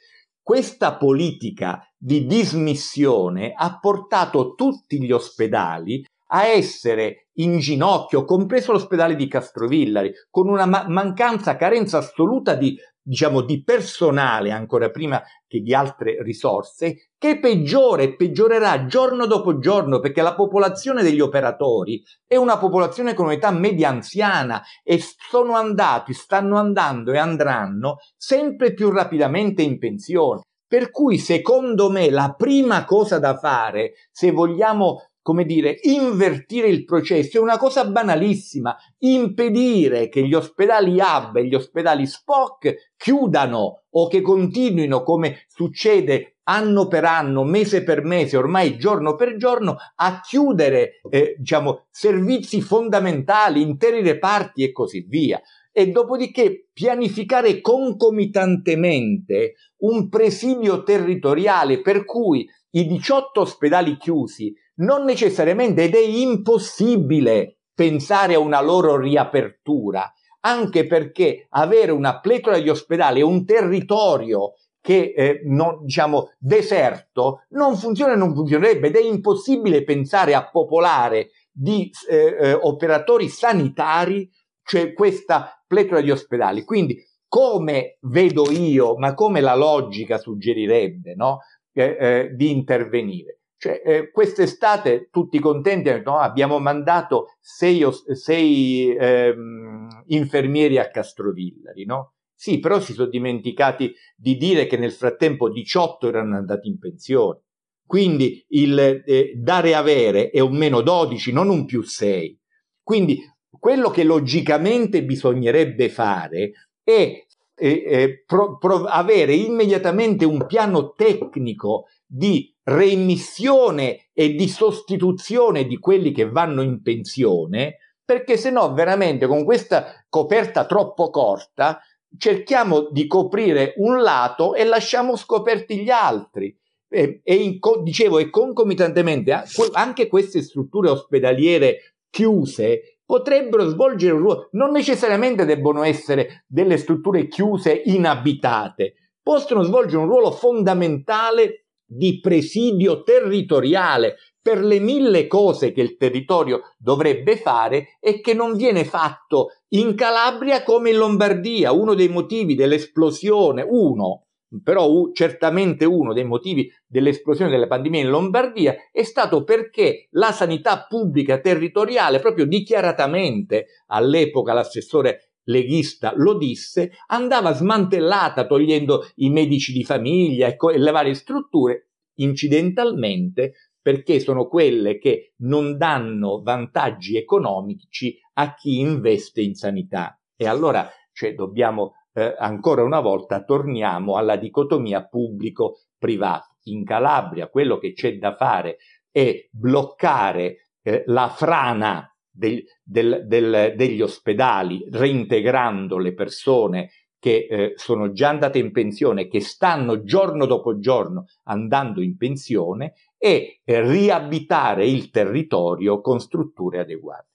Questa 0.41 0.95
politica 0.95 1.81
di 1.97 2.25
dismissione 2.25 3.51
ha 3.53 3.79
portato 3.79 4.53
tutti 4.55 5.03
gli 5.03 5.11
ospedali 5.11 6.05
a 6.27 6.45
essere 6.45 7.26
in 7.39 7.59
ginocchio, 7.59 8.25
compreso 8.25 8.71
l'ospedale 8.71 9.15
di 9.15 9.27
Castrovillari, 9.27 10.11
con 10.29 10.47
una 10.47 10.65
ma- 10.65 10.85
mancanza, 10.87 11.55
carenza 11.55 11.97
assoluta 11.97 12.53
di 12.53 12.77
diciamo, 13.07 13.41
di 13.41 13.63
personale 13.63 14.51
ancora 14.51 14.89
prima 14.89 15.23
che 15.47 15.61
di 15.61 15.73
altre 15.73 16.21
risorse, 16.23 17.11
che 17.17 17.39
peggiore 17.39 18.03
e 18.03 18.15
peggiorerà 18.17 18.85
giorno 18.85 19.25
dopo 19.25 19.59
giorno 19.59 19.99
perché 19.99 20.21
la 20.21 20.35
popolazione 20.35 21.03
degli 21.03 21.21
operatori 21.21 22.03
è 22.27 22.35
una 22.35 22.57
popolazione 22.57 23.13
con 23.13 23.27
un'età 23.27 23.49
media 23.51 23.89
anziana 23.89 24.61
e 24.83 24.99
sono 25.29 25.53
andati, 25.53 26.13
stanno 26.13 26.57
andando 26.57 27.13
e 27.13 27.17
andranno 27.17 27.99
sempre 28.17 28.73
più 28.73 28.89
rapidamente 28.91 29.61
in 29.61 29.77
pensione. 29.79 30.41
Per 30.67 30.91
cui 30.91 31.17
secondo 31.17 31.89
me 31.89 32.09
la 32.09 32.35
prima 32.37 32.83
cosa 32.83 33.19
da 33.19 33.37
fare 33.37 33.93
se 34.11 34.31
vogliamo 34.31 35.11
come 35.27 35.43
dire, 35.43 35.77
invertire 35.81 36.69
il 36.69 36.85
processo 36.85 37.37
è 37.37 37.41
una 37.41 37.57
cosa 37.57 37.83
banalissima, 37.83 38.73
impedire 38.99 40.07
che 40.07 40.25
gli 40.25 40.33
ospedali 40.33 40.97
hub 41.01 41.35
e 41.35 41.45
gli 41.47 41.53
ospedali 41.53 42.07
SPOC 42.07 42.93
chiudano 42.95 43.83
o 43.89 44.07
che 44.07 44.21
continuino 44.21 45.03
come 45.03 45.43
succede 45.49 46.37
anno 46.43 46.87
per 46.87 47.03
anno, 47.03 47.43
mese 47.43 47.83
per 47.83 48.05
mese, 48.05 48.37
ormai 48.37 48.77
giorno 48.77 49.15
per 49.15 49.35
giorno, 49.35 49.75
a 49.95 50.21
chiudere 50.21 51.01
eh, 51.09 51.35
diciamo, 51.37 51.87
servizi 51.89 52.61
fondamentali, 52.61 53.61
interi 53.61 54.01
reparti 54.01 54.63
e 54.63 54.71
così 54.71 55.05
via. 55.09 55.41
E 55.73 55.87
dopodiché 55.87 56.69
pianificare 56.71 57.59
concomitantemente 57.59 59.55
un 59.79 60.07
presidio 60.07 60.83
territoriale 60.83 61.81
per 61.81 62.05
cui 62.05 62.49
i 62.71 62.87
18 62.87 63.41
ospedali 63.41 63.97
chiusi 63.97 64.53
non 64.77 65.03
necessariamente 65.03 65.83
ed 65.83 65.95
è 65.95 66.05
impossibile 66.05 67.59
pensare 67.73 68.33
a 68.33 68.39
una 68.39 68.61
loro 68.61 68.97
riapertura, 68.97 70.11
anche 70.41 70.87
perché 70.87 71.45
avere 71.49 71.91
una 71.91 72.19
pletora 72.19 72.59
di 72.59 72.69
ospedali 72.69 73.19
e 73.19 73.23
un 73.23 73.45
territorio 73.45 74.53
che 74.81 75.13
eh, 75.15 75.41
non, 75.43 75.83
diciamo 75.83 76.31
deserto 76.37 77.43
non 77.49 77.75
funziona 77.75 78.13
e 78.13 78.15
non 78.15 78.33
funzionerebbe 78.33 78.87
ed 78.87 78.95
è 78.95 79.01
impossibile 79.01 79.83
pensare 79.83 80.33
a 80.33 80.49
popolare 80.49 81.31
di 81.51 81.91
eh, 82.09 82.37
eh, 82.39 82.53
operatori 82.53 83.27
sanitari 83.27 84.29
cioè 84.63 84.93
questa 84.93 85.61
pletora 85.65 86.01
di 86.01 86.11
ospedali. 86.11 86.63
Quindi 86.63 87.03
come 87.27 87.97
vedo 88.01 88.49
io, 88.51 88.95
ma 88.97 89.13
come 89.13 89.41
la 89.41 89.55
logica 89.55 90.17
suggerirebbe 90.17 91.15
no? 91.15 91.39
Eh, 91.73 91.97
eh, 91.99 92.29
di 92.33 92.51
intervenire? 92.51 93.36
Cioè, 93.59 93.81
eh, 93.83 94.11
quest'estate 94.11 95.09
tutti 95.11 95.39
contenti, 95.39 95.89
no? 96.05 96.17
abbiamo 96.19 96.59
mandato 96.59 97.35
sei, 97.39 97.83
sei 98.13 98.95
ehm, 98.95 100.03
infermieri 100.07 100.77
a 100.77 100.89
Castrovillari, 100.89 101.85
no? 101.85 102.13
Sì, 102.35 102.59
però 102.59 102.79
si 102.79 102.93
sono 102.93 103.09
dimenticati 103.09 103.91
di 104.15 104.37
dire 104.37 104.67
che 104.67 104.77
nel 104.77 104.91
frattempo 104.91 105.49
18 105.49 106.07
erano 106.07 106.35
andati 106.37 106.67
in 106.67 106.77
pensione. 106.77 107.41
Quindi 107.83 108.45
il 108.49 108.77
eh, 108.77 109.31
dare 109.35 109.73
avere 109.73 110.29
è 110.29 110.39
un 110.39 110.55
meno 110.55 110.81
12, 110.81 111.31
non 111.31 111.49
un 111.49 111.65
più 111.65 111.81
6. 111.81 112.39
Quindi 112.83 113.19
quello 113.49 113.89
che 113.89 114.03
logicamente 114.03 115.03
bisognerebbe 115.03 115.89
fare 115.89 116.51
è 116.83 117.25
eh, 117.59 117.83
eh, 117.87 118.23
pro, 118.23 118.57
pro, 118.57 118.83
avere 118.83 119.33
immediatamente 119.33 120.25
un 120.25 120.45
piano 120.45 120.91
tecnico 120.91 121.85
di 122.05 122.53
reimmissione 122.67 124.09
e 124.13 124.33
di 124.33 124.47
sostituzione 124.47 125.65
di 125.65 125.77
quelli 125.77 126.11
che 126.11 126.29
vanno 126.29 126.61
in 126.61 126.81
pensione, 126.81 127.77
perché 128.03 128.37
se 128.37 128.49
no 128.49 128.73
veramente 128.73 129.27
con 129.27 129.43
questa 129.43 130.05
coperta 130.09 130.65
troppo 130.65 131.09
corta 131.09 131.79
cerchiamo 132.17 132.89
di 132.89 133.05
coprire 133.07 133.73
un 133.77 134.01
lato 134.01 134.53
e 134.53 134.63
lasciamo 134.63 135.15
scoperti 135.15 135.79
gli 135.79 135.89
altri. 135.89 136.55
E, 136.89 137.19
e 137.23 137.35
in, 137.35 137.59
dicevo, 137.83 138.17
e 138.17 138.29
concomitantemente 138.29 139.43
anche 139.73 140.07
queste 140.07 140.41
strutture 140.41 140.89
ospedaliere 140.89 141.95
chiuse 142.09 142.99
potrebbero 143.05 143.67
svolgere 143.67 144.13
un 144.13 144.19
ruolo, 144.19 144.49
non 144.51 144.71
necessariamente 144.71 145.45
debbono 145.45 145.83
essere 145.83 146.43
delle 146.47 146.77
strutture 146.77 147.27
chiuse 147.27 147.81
inabitate, 147.85 148.93
possono 149.21 149.63
svolgere 149.63 150.01
un 150.01 150.09
ruolo 150.09 150.31
fondamentale 150.31 151.66
di 151.87 152.19
presidio 152.19 153.01
territoriale 153.01 154.17
per 154.41 154.63
le 154.63 154.79
mille 154.79 155.27
cose 155.27 155.71
che 155.71 155.81
il 155.81 155.97
territorio 155.97 156.73
dovrebbe 156.77 157.37
fare 157.37 157.97
e 157.99 158.21
che 158.21 158.33
non 158.33 158.55
viene 158.55 158.85
fatto 158.85 159.47
in 159.69 159.95
Calabria 159.95 160.63
come 160.63 160.91
in 160.91 160.97
Lombardia. 160.97 161.71
Uno 161.71 161.93
dei 161.93 162.07
motivi 162.09 162.55
dell'esplosione, 162.55 163.65
uno, 163.67 164.27
però 164.63 165.11
certamente 165.11 165.83
uno 165.83 166.13
dei 166.13 166.23
motivi 166.23 166.71
dell'esplosione 166.85 167.51
della 167.51 167.67
pandemia 167.67 168.01
in 168.01 168.09
Lombardia 168.09 168.75
è 168.91 169.03
stato 169.03 169.43
perché 169.43 170.07
la 170.11 170.31
sanità 170.31 170.85
pubblica 170.87 171.39
territoriale, 171.39 172.19
proprio 172.19 172.45
dichiaratamente 172.45 173.65
all'epoca 173.87 174.53
l'assessore 174.53 175.26
leghista 175.47 176.13
lo 176.15 176.37
disse, 176.37 176.91
andava 177.07 177.53
smantellata 177.53 178.45
togliendo 178.45 179.07
i 179.15 179.29
medici 179.29 179.73
di 179.73 179.83
famiglia 179.83 180.47
e, 180.47 180.77
le 180.77 180.91
varie 180.91 181.13
strutture, 181.13 181.89
incidentalmente 182.15 183.53
perché 183.81 184.19
sono 184.19 184.47
quelle 184.47 184.97
che 184.97 185.33
non 185.37 185.77
danno 185.77 186.41
vantaggi 186.41 187.17
economici 187.17 188.19
a 188.33 188.53
chi 188.53 188.79
investe 188.79 189.41
in 189.41 189.55
sanità. 189.55 190.19
E 190.35 190.45
allora 190.47 190.89
cioè, 191.13 191.33
dobbiamo 191.33 191.93
eh, 192.13 192.35
ancora 192.37 192.83
una 192.83 192.99
volta 192.99 193.43
torniamo 193.43 194.17
alla 194.17 194.35
dicotomia 194.35 195.05
pubblico-privato. 195.07 196.55
In 196.63 196.83
Calabria 196.83 197.47
quello 197.47 197.77
che 197.77 197.93
c'è 197.93 198.17
da 198.17 198.35
fare 198.35 198.77
è 199.09 199.47
bloccare 199.51 200.71
eh, 200.81 201.03
la 201.05 201.29
frana 201.29 202.11
del, 202.37 202.63
del, 202.83 203.23
del, 203.25 203.73
degli 203.75 204.01
ospedali, 204.01 204.85
reintegrando 204.89 205.97
le 205.97 206.13
persone 206.13 206.89
che 207.19 207.47
eh, 207.49 207.73
sono 207.75 208.11
già 208.11 208.29
andate 208.29 208.59
in 208.59 208.71
pensione, 208.71 209.27
che 209.27 209.41
stanno 209.41 210.03
giorno 210.03 210.45
dopo 210.45 210.77
giorno 210.77 211.25
andando 211.45 212.01
in 212.01 212.15
pensione 212.15 212.93
e 213.17 213.61
eh, 213.63 213.81
riabitare 213.81 214.85
il 214.85 215.09
territorio 215.09 215.99
con 215.99 216.19
strutture 216.19 216.79
adeguate. 216.79 217.25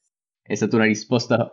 È 0.40 0.54
stata 0.54 0.76
una 0.76 0.84
risposta 0.84 1.52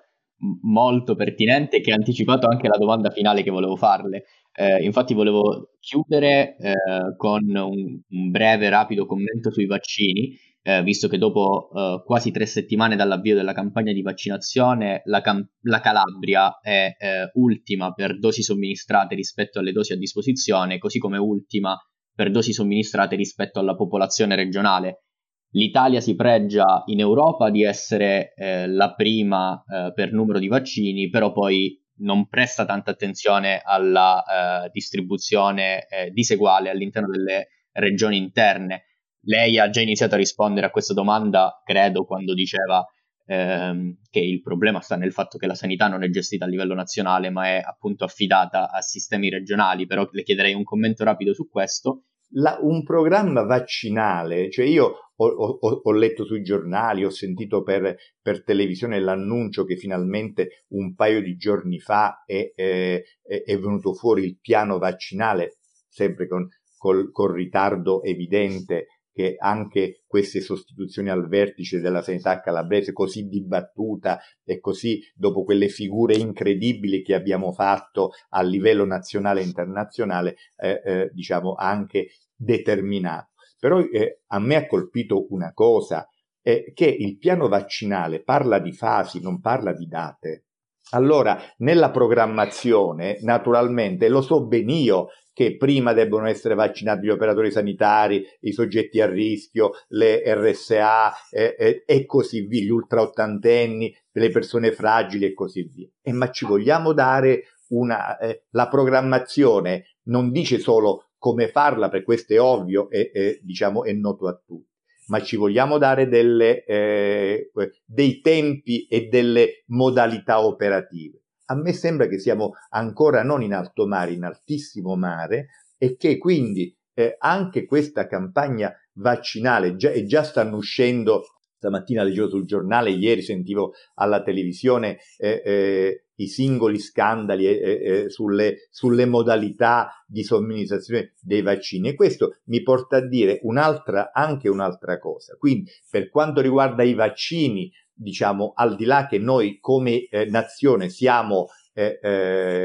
molto 0.62 1.16
pertinente 1.16 1.82
che 1.82 1.92
ha 1.92 1.96
anticipato 1.96 2.48
anche 2.48 2.68
la 2.68 2.78
domanda 2.78 3.10
finale 3.10 3.44
che 3.44 3.52
volevo 3.52 3.76
farle. 3.76 4.26
Eh, 4.54 4.84
infatti 4.84 5.14
volevo 5.14 5.72
chiudere 5.80 6.56
eh, 6.58 6.74
con 7.18 7.44
un, 7.44 8.00
un, 8.10 8.30
breve, 8.30 8.70
rapido 8.70 9.06
commento 9.06 9.52
sui 9.52 9.66
vaccini, 9.66 10.38
eh, 10.62 10.84
visto 10.84 11.08
che 11.08 11.18
dopo 11.18 11.70
eh, 11.74 12.04
quasi 12.06 12.32
tre 12.32 12.46
settimane 12.46 12.96
dall'avvio 12.96 13.36
della 13.36 13.54
campagna 13.54 13.94
di 13.94 14.02
vaccinazione 14.02 15.02
la, 15.06 15.22
cam- 15.22 15.48
la 15.62 15.80
Calabria 15.80 16.60
è 16.60 16.96
eh, 16.98 17.32
ultima 17.34 17.94
per 17.94 18.20
dosi 18.20 18.42
somministrate 18.42 19.16
rispetto 19.16 19.60
alle 19.60 19.72
dosi 19.72 19.94
a 19.94 19.98
disposizione, 19.98 20.78
così 20.78 21.00
come 21.00 21.18
ultima 21.18 21.78
per 22.14 22.32
dosi 22.32 22.52
somministrate 22.52 23.16
rispetto 23.16 23.60
alla 23.60 23.76
popolazione 23.76 24.36
regionale. 24.36 25.04
L'Italia 25.52 26.02
si 26.02 26.16
pregia 26.16 26.84
in 26.88 27.00
Europa 27.00 27.50
di 27.50 27.64
essere 27.64 28.34
eh, 28.36 28.68
la 28.68 28.94
prima 28.94 29.64
eh, 29.66 29.94
per 29.94 30.12
numero 30.12 30.38
di 30.38 30.48
vaccini, 30.48 31.10
però 31.10 31.32
poi 31.32 31.82
non 32.02 32.28
presta 32.28 32.66
tanta 32.66 32.92
attenzione 32.92 33.62
alla 33.64 34.66
eh, 34.66 34.70
distribuzione 34.72 35.86
diseguale 36.14 36.70
all'interno 36.70 37.10
delle 37.10 37.48
regioni 37.72 38.18
interne. 38.18 38.84
Lei 39.22 39.60
ha 39.60 39.70
già 39.70 39.82
iniziato 39.82 40.16
a 40.16 40.18
rispondere 40.18 40.68
a 40.68 40.72
questa 40.72 40.94
domanda, 40.94 41.62
credo, 41.64 42.06
quando 42.06 42.34
diceva 42.34 42.86
ehm, 43.26 43.98
che 44.10 44.20
il 44.20 44.42
problema 44.42 44.80
sta 44.82 44.96
nel 44.96 45.12
fatto 45.12 45.38
che 45.38 45.48
la 45.48 45.56
sanità 45.56 45.88
non 45.88 46.04
è 46.04 46.10
gestita 46.10 46.46
a 46.46 46.48
livello 46.48 46.74
nazionale, 46.74 47.30
ma 47.30 47.48
è 47.48 47.62
appunto 47.64 48.04
affidata 48.04 48.72
a 48.72 48.82
sistemi 48.82 49.30
regionali, 49.30 49.86
però 49.86 50.08
le 50.12 50.24
chiederei 50.24 50.54
un 50.54 50.64
commento 50.64 51.04
rapido 51.04 51.34
su 51.34 51.48
questo. 51.50 52.06
La, 52.34 52.60
un 52.62 52.84
programma 52.84 53.44
vaccinale, 53.44 54.52
cioè 54.52 54.66
io 54.66 54.94
ho, 55.16 55.26
ho, 55.26 55.82
ho, 55.84 55.92
letto 55.92 56.26
sui 56.26 56.44
giornali, 56.44 57.04
ho 57.04 57.10
sentito 57.10 57.64
per, 57.64 57.96
per, 58.22 58.44
televisione 58.44 59.00
l'annuncio 59.00 59.66
che 59.66 59.76
finalmente 59.76 60.66
un 60.70 60.94
paio 60.94 61.22
di 61.22 61.36
giorni 61.36 61.80
fa 61.80 62.24
è, 62.26 62.52
è, 62.54 63.02
è 63.24 63.58
venuto 63.58 63.94
fuori 63.94 64.26
il 64.26 64.38
piano 64.40 64.78
vaccinale, 64.78 65.58
sempre 65.88 66.28
con, 66.28 66.48
col, 66.78 67.12
col 67.12 67.34
ritardo 67.34 68.04
evidente 68.04 68.86
che 69.20 69.36
anche 69.38 70.04
queste 70.08 70.40
sostituzioni 70.40 71.10
al 71.10 71.28
vertice 71.28 71.82
della 71.82 72.02
sanità 72.02 72.40
calabrese 72.40 72.94
così 72.94 73.28
dibattuta 73.28 74.22
e 74.46 74.62
così 74.62 75.02
dopo 75.14 75.44
quelle 75.44 75.68
figure 75.68 76.16
incredibili 76.16 77.02
che 77.02 77.16
abbiamo 77.16 77.52
fatto 77.52 78.12
a 78.30 78.42
livello 78.42 78.86
nazionale 78.86 79.42
e 79.42 79.44
internazionale, 79.44 80.38
eh, 80.56 80.82
eh, 80.86 81.10
diciamo 81.12 81.56
anche 81.56 82.12
determinato. 82.34 83.32
Però 83.60 83.82
eh, 83.82 84.22
a 84.28 84.40
me 84.40 84.56
ha 84.56 84.66
colpito 84.66 85.28
una 85.34 85.52
cosa, 85.52 86.08
eh, 86.42 86.72
che 86.74 86.86
il 86.86 87.18
piano 87.18 87.50
vaccinale 87.50 88.24
parla 88.24 88.58
di 88.60 88.72
fasi, 88.72 89.20
non 89.20 89.42
parla 89.42 89.74
di 89.74 89.86
date. 89.86 90.46
Allora, 90.92 91.40
nella 91.58 91.92
programmazione, 91.92 93.20
naturalmente, 93.22 94.10
lo 94.10 94.22
so 94.22 94.46
ben 94.46 94.70
io 94.70 95.10
che 95.32 95.56
prima 95.56 95.94
debbono 95.94 96.28
essere 96.28 96.56
vaccinati 96.56 97.06
gli 97.06 97.12
operatori 97.12 97.52
sanitari, 97.52 98.26
i 98.42 98.52
soggetti 98.52 99.00
a 99.00 99.08
rischio, 99.08 99.72
le 99.90 100.22
RSA 100.26 101.14
eh, 101.30 101.56
eh, 101.58 101.84
e 101.86 102.06
così 102.06 102.42
via, 102.42 102.64
gli 102.64 102.70
ultraottantenni, 102.70 103.96
le 104.12 104.30
persone 104.32 104.72
fragili 104.72 105.26
e 105.26 105.34
così 105.34 105.70
via. 105.72 105.88
E 106.02 106.12
ma 106.12 106.30
ci 106.32 106.46
vogliamo 106.46 106.92
dare 106.92 107.44
una... 107.70 108.18
Eh, 108.18 108.46
la 108.50 108.68
programmazione 108.68 109.96
non 110.06 110.32
dice 110.32 110.58
solo 110.58 111.12
come 111.18 111.50
farla, 111.50 111.88
perché 111.88 112.06
questo 112.06 112.34
è 112.34 112.42
ovvio 112.42 112.90
e 112.90 113.40
diciamo 113.44 113.84
è 113.84 113.94
noto 113.94 114.28
a 114.28 114.42
tutti 114.44 114.69
ma 115.10 115.22
ci 115.22 115.36
vogliamo 115.36 115.78
dare 115.78 116.08
delle, 116.08 116.64
eh, 116.64 117.52
dei 117.86 118.22
tempi 118.22 118.88
e 118.88 119.08
delle 119.08 119.64
modalità 119.68 120.44
operative. 120.44 121.22
A 121.46 121.56
me 121.56 121.74
sembra 121.74 122.08
che 122.08 122.20
siamo 122.20 122.54
ancora 122.70 123.24
non 123.24 123.42
in 123.42 123.54
alto 123.54 123.88
mare, 123.88 124.12
in 124.12 124.24
altissimo 124.24 124.96
mare 124.96 125.48
e 125.78 125.96
che 125.98 126.18
quindi 126.18 126.76
eh, 126.94 127.16
anche 127.18 127.66
questa 127.66 128.08
campagna 128.08 128.72
vaccinale 128.94 129.76
già, 129.76 129.90
e 129.90 130.06
già 130.06 130.24
stanno 130.24 130.58
uscendo 130.58 131.24
stamattina 131.60 132.04
leggevo 132.04 132.30
sul 132.30 132.46
giornale, 132.46 132.90
ieri 132.90 133.22
sentivo 133.22 133.74
alla 133.96 134.24
televisione 134.24 135.00
eh, 135.18 135.42
eh, 135.44 136.04
i 136.16 136.28
singoli 136.28 136.80
scandali 136.80 137.46
eh, 137.46 137.52
eh, 137.52 137.82
eh 137.84 138.10
sulle, 138.10 138.68
sulle, 138.72 139.06
modalità 139.06 139.90
di 140.08 140.24
somministrazione 140.24 141.14
dei 141.20 141.42
vaccini 141.42 141.90
e 141.90 141.96
questo 141.96 142.38
mi 142.46 142.64
porta 142.64 142.98
a 142.98 143.08
dire 143.08 143.40
un'altra, 143.44 144.12
anche 144.14 144.48
un'altra 144.48 144.98
cosa. 145.00 145.36
Quindi 145.38 145.70
per 145.90 146.10
quanto 146.10 146.40
riguarda 146.40 146.84
i 146.84 146.94
vaccini 146.94 147.70
diciamo, 147.94 148.54
al 148.56 148.78
di 148.78 148.86
là 148.86 149.08
che 149.08 149.20
noi 149.20 149.60
come 149.60 150.08
eh, 150.08 150.26
nazione 150.26 150.88
siamo, 150.90 151.48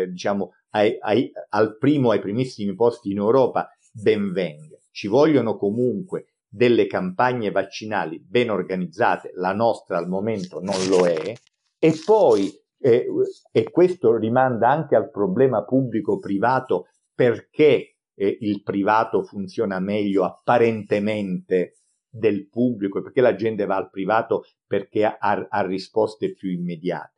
diciamo, 0.09 0.54
ai, 0.70 0.96
ai, 1.00 1.30
al 1.50 1.76
primo, 1.78 2.11
ai 2.11 2.18
primissimi 2.18 2.74
posti 2.74 3.12
in 3.12 3.18
Europa, 3.18 3.68
ben 3.92 4.33
venga. 4.33 4.76
Ci 4.90 5.07
vogliono 5.07 5.57
comunque 5.57 6.34
delle 6.55 6.87
campagne 6.87 7.51
vaccinali 7.51 8.21
ben 8.21 8.49
organizzate, 8.49 9.33
la 9.35 9.53
nostra 9.53 9.99
al 9.99 10.07
momento 10.07 10.61
non 10.61 10.77
lo 10.88 11.05
è, 11.05 11.33
e 11.77 11.93
poi, 12.05 12.49
eh, 12.79 13.09
e 13.51 13.71
questo 13.71 14.17
rimanda 14.17 14.69
anche 14.69 14.95
al 14.95 15.11
problema 15.11 15.64
pubblico-privato, 15.64 16.87
perché 17.12 17.97
eh, 18.14 18.38
il 18.40 18.62
privato 18.62 19.25
funziona 19.25 19.81
meglio 19.81 20.23
apparentemente 20.23 21.79
del 22.09 22.49
pubblico, 22.49 23.03
perché 23.03 23.21
la 23.21 23.35
gente 23.35 23.64
va 23.64 23.75
al 23.75 23.90
privato 23.90 24.45
perché 24.64 25.05
ha, 25.05 25.17
ha 25.19 25.67
risposte 25.67 26.35
più 26.35 26.51
immediate. 26.51 27.14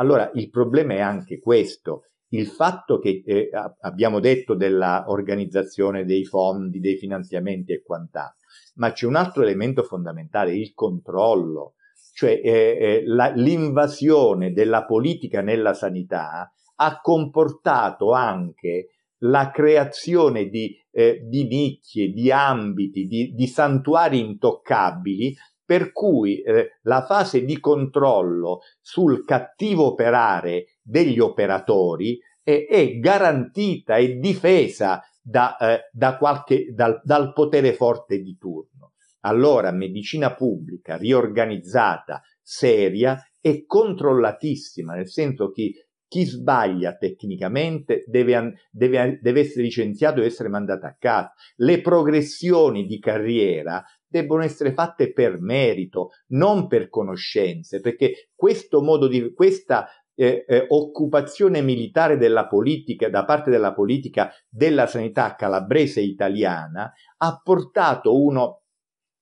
Allora 0.00 0.28
il 0.34 0.50
problema 0.50 0.94
è 0.94 1.00
anche 1.00 1.38
questo, 1.38 2.06
il 2.32 2.48
fatto 2.48 2.98
che 2.98 3.22
eh, 3.24 3.50
abbiamo 3.80 4.18
detto 4.18 4.54
dell'organizzazione 4.54 6.04
dei 6.04 6.24
fondi, 6.24 6.80
dei 6.80 6.96
finanziamenti 6.96 7.72
e 7.72 7.82
quant'altro, 7.82 8.39
ma 8.74 8.92
c'è 8.92 9.06
un 9.06 9.16
altro 9.16 9.42
elemento 9.42 9.82
fondamentale, 9.82 10.54
il 10.54 10.72
controllo, 10.74 11.74
cioè 12.12 12.40
eh, 12.42 12.50
eh, 12.50 13.02
la, 13.06 13.32
l'invasione 13.34 14.52
della 14.52 14.84
politica 14.84 15.40
nella 15.40 15.74
sanità 15.74 16.52
ha 16.76 17.00
comportato 17.00 18.12
anche 18.12 18.88
la 19.20 19.50
creazione 19.50 20.48
di, 20.48 20.74
eh, 20.90 21.20
di 21.24 21.46
nicchie, 21.46 22.10
di 22.10 22.30
ambiti, 22.30 23.06
di, 23.06 23.34
di, 23.34 23.46
santuari 23.46 24.18
intoccabili, 24.18 25.36
per 25.64 25.92
cui 25.92 26.40
eh, 26.40 26.78
la 26.82 27.04
fase 27.04 27.44
di 27.44 27.60
controllo 27.60 28.60
sul 28.80 29.24
cattivo 29.24 29.86
operare 29.86 30.78
degli 30.82 31.20
operatori 31.20 32.18
eh, 32.42 32.66
è 32.66 32.98
garantita 32.98 33.96
e 33.96 34.16
difesa 34.16 35.02
da, 35.20 35.56
eh, 35.56 35.88
da 35.92 36.16
qualche, 36.16 36.72
dal, 36.72 37.00
dal 37.04 37.32
potere 37.32 37.72
forte 37.72 38.20
di 38.20 38.36
turno. 38.38 38.92
Allora, 39.20 39.70
medicina 39.70 40.34
pubblica 40.34 40.96
riorganizzata, 40.96 42.22
seria 42.40 43.22
e 43.40 43.64
controllatissima, 43.66 44.94
nel 44.94 45.08
senso 45.08 45.50
che 45.50 45.72
chi 46.10 46.24
sbaglia 46.24 46.96
tecnicamente 46.96 48.02
deve, 48.08 48.54
deve, 48.70 49.20
deve 49.22 49.40
essere 49.40 49.62
licenziato 49.62 50.20
e 50.20 50.24
essere 50.24 50.48
mandato 50.48 50.86
a 50.86 50.96
casa. 50.98 51.32
Le 51.56 51.80
progressioni 51.80 52.84
di 52.84 52.98
carriera 52.98 53.80
debbono 54.10 54.42
essere 54.42 54.72
fatte 54.72 55.12
per 55.12 55.40
merito, 55.40 56.08
non 56.30 56.66
per 56.66 56.88
conoscenze, 56.88 57.80
perché 57.80 58.30
questo 58.34 58.82
modo 58.82 59.06
di, 59.06 59.32
questa 59.32 59.86
eh, 60.20 60.44
eh, 60.46 60.66
occupazione 60.68 61.62
militare 61.62 62.18
della 62.18 62.46
politica, 62.46 63.08
da 63.08 63.24
parte 63.24 63.50
della 63.50 63.72
politica 63.72 64.30
della 64.50 64.86
sanità 64.86 65.34
calabrese 65.34 66.02
italiana, 66.02 66.92
ha 67.16 67.40
portato 67.42 68.22
uno 68.22 68.56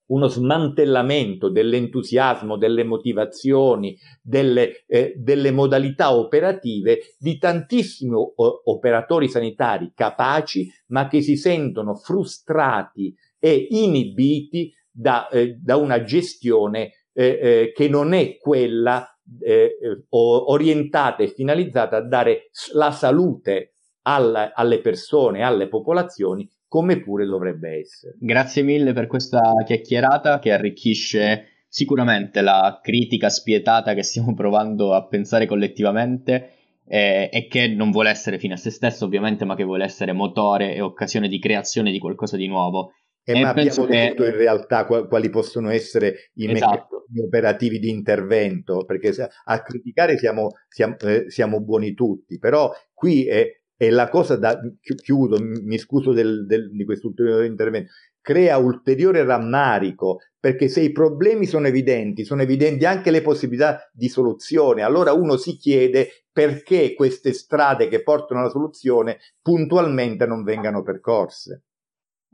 uno 0.08 0.26
smantellamento 0.26 1.50
dell'entusiasmo, 1.50 2.56
delle 2.56 2.82
motivazioni, 2.82 3.94
delle, 4.22 4.87
eh, 4.87 5.12
delle 5.18 5.50
modalità 5.50 6.14
operative 6.14 7.00
di 7.18 7.37
tantissimi 7.37 8.14
o, 8.14 8.32
operatori 8.64 9.28
sanitari 9.28 9.92
capaci, 9.94 10.66
ma 10.87 11.08
che 11.08 11.20
si 11.20 11.37
sentono 11.37 11.94
frustrati 11.94 13.14
e 13.38 13.66
inibiti 13.68 14.72
da, 14.90 15.28
eh, 15.28 15.58
da 15.61 15.76
una 15.76 16.02
gestione 16.02 16.92
eh, 17.12 17.38
eh 17.42 17.72
che 17.74 17.87
non 17.90 18.14
è 18.14 18.38
quella 18.38 19.06
eh, 19.40 19.76
orientata 20.10 21.22
e 21.22 21.28
finalizzata 21.28 21.96
a 21.96 22.06
dare 22.06 22.50
la 22.72 22.90
salute 22.90 23.74
alla, 24.02 24.52
alle 24.54 24.80
persone, 24.80 25.42
alle 25.42 25.68
popolazioni 25.68 26.48
come 26.66 27.00
pure 27.00 27.24
dovrebbe 27.24 27.78
essere. 27.78 28.16
Grazie 28.18 28.62
mille 28.62 28.92
per 28.92 29.06
questa 29.06 29.40
chiacchierata 29.64 30.38
che 30.38 30.52
arricchisce 30.52 31.64
sicuramente 31.68 32.40
la 32.40 32.80
critica 32.82 33.28
spietata 33.28 33.94
che 33.94 34.02
stiamo 34.02 34.34
provando 34.34 34.94
a 34.94 35.06
pensare 35.06 35.46
collettivamente 35.46 36.52
eh, 36.86 37.28
e 37.32 37.46
che 37.46 37.68
non 37.68 37.90
vuole 37.90 38.10
essere 38.10 38.38
fine 38.38 38.54
a 38.54 38.56
se 38.56 38.70
stesso 38.70 39.04
ovviamente 39.04 39.44
ma 39.44 39.54
che 39.54 39.64
vuole 39.64 39.84
essere 39.84 40.12
motore 40.12 40.74
e 40.74 40.80
occasione 40.80 41.28
di 41.28 41.38
creazione 41.38 41.90
di 41.90 41.98
qualcosa 41.98 42.36
di 42.36 42.46
nuovo 42.46 42.92
E, 43.28 43.36
e 43.36 43.42
ma 43.42 43.50
abbiamo 43.50 43.84
detto 43.84 44.22
che... 44.22 44.30
in 44.30 44.36
realtà 44.36 44.86
quali 44.86 45.28
possono 45.28 45.68
essere 45.68 46.30
i 46.36 46.50
esatto. 46.50 46.70
meccanismi 46.70 47.26
operativi 47.26 47.78
di 47.78 47.90
intervento, 47.90 48.86
perché 48.86 49.12
a 49.44 49.62
criticare 49.62 50.16
siamo, 50.16 50.48
siamo, 50.66 50.96
eh, 51.00 51.26
siamo 51.28 51.60
buoni 51.60 51.92
tutti, 51.92 52.38
però 52.38 52.72
qui 52.94 53.26
è, 53.26 53.46
è, 53.76 53.90
la 53.90 54.08
cosa 54.08 54.36
da 54.36 54.58
chiudo, 55.02 55.36
mi 55.42 55.76
scuso 55.76 56.12
del, 56.14 56.46
del, 56.46 56.70
di 56.70 56.84
quest'ultimo 56.86 57.42
intervento, 57.42 57.92
crea 58.22 58.56
ulteriore 58.56 59.22
rammarico, 59.24 60.20
perché 60.40 60.68
se 60.68 60.80
i 60.80 60.90
problemi 60.90 61.44
sono 61.44 61.66
evidenti, 61.66 62.24
sono 62.24 62.40
evidenti 62.40 62.86
anche 62.86 63.10
le 63.10 63.20
possibilità 63.20 63.90
di 63.92 64.08
soluzione, 64.08 64.80
allora 64.80 65.12
uno 65.12 65.36
si 65.36 65.58
chiede 65.58 66.24
perché 66.32 66.94
queste 66.94 67.34
strade 67.34 67.88
che 67.88 68.02
portano 68.02 68.40
alla 68.40 68.48
soluzione 68.48 69.18
puntualmente 69.42 70.24
non 70.24 70.44
vengano 70.44 70.82
percorse. 70.82 71.64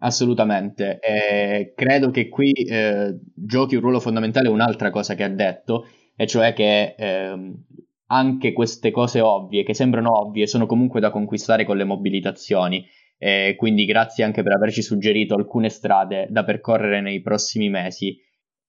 Assolutamente, 0.00 0.98
eh, 1.00 1.72
credo 1.74 2.10
che 2.10 2.28
qui 2.28 2.52
eh, 2.52 3.16
giochi 3.34 3.76
un 3.76 3.80
ruolo 3.80 4.00
fondamentale 4.00 4.48
un'altra 4.48 4.90
cosa 4.90 5.14
che 5.14 5.22
ha 5.22 5.28
detto, 5.28 5.86
e 6.16 6.26
cioè 6.26 6.52
che 6.52 6.94
eh, 6.98 7.52
anche 8.06 8.52
queste 8.52 8.90
cose 8.90 9.20
ovvie, 9.20 9.62
che 9.62 9.72
sembrano 9.72 10.18
ovvie, 10.18 10.46
sono 10.46 10.66
comunque 10.66 11.00
da 11.00 11.10
conquistare 11.10 11.64
con 11.64 11.76
le 11.76 11.84
mobilitazioni. 11.84 12.84
E 13.16 13.54
quindi 13.56 13.84
grazie 13.86 14.24
anche 14.24 14.42
per 14.42 14.52
averci 14.52 14.82
suggerito 14.82 15.34
alcune 15.34 15.70
strade 15.70 16.26
da 16.28 16.44
percorrere 16.44 17.00
nei 17.00 17.22
prossimi 17.22 17.70
mesi 17.70 18.18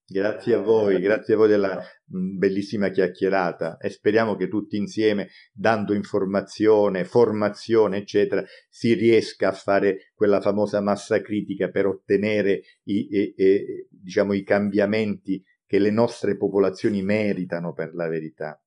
Grazie 0.08 0.54
a 0.54 0.60
voi, 0.60 1.00
grazie 1.00 1.34
a 1.34 1.38
voi 1.38 1.48
della 1.48 1.82
mm, 2.16 2.38
bellissima 2.38 2.90
chiacchierata 2.90 3.78
e 3.78 3.90
speriamo 3.90 4.36
che 4.36 4.48
tutti 4.48 4.78
insieme, 4.78 5.30
dando 5.52 5.96
informazione, 5.96 7.06
formazione, 7.06 7.98
eccetera, 7.98 8.44
si 8.70 8.94
riesca 8.94 9.48
a 9.48 9.52
fare 9.52 10.12
quella 10.14 10.42
famosa 10.42 10.80
massa 10.80 11.20
critica 11.22 11.70
per 11.70 11.88
ottenere 11.88 12.62
i, 12.84 13.08
i, 13.10 13.34
i, 13.36 13.88
diciamo, 13.90 14.34
i 14.34 14.44
cambiamenti 14.44 15.44
che 15.66 15.80
le 15.80 15.90
nostre 15.90 16.38
popolazioni 16.38 17.02
meritano 17.02 17.74
per 17.74 17.96
la 17.96 18.08
verità. 18.08 18.60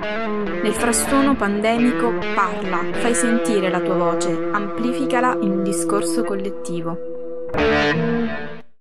Nel 0.00 0.72
frastuono 0.74 1.34
pandemico 1.34 2.12
parla, 2.34 2.84
fai 2.92 3.14
sentire 3.14 3.68
la 3.68 3.80
tua 3.80 3.94
voce, 3.94 4.30
amplificala 4.52 5.36
in 5.40 5.50
un 5.50 5.62
discorso 5.62 6.22
collettivo. 6.22 6.96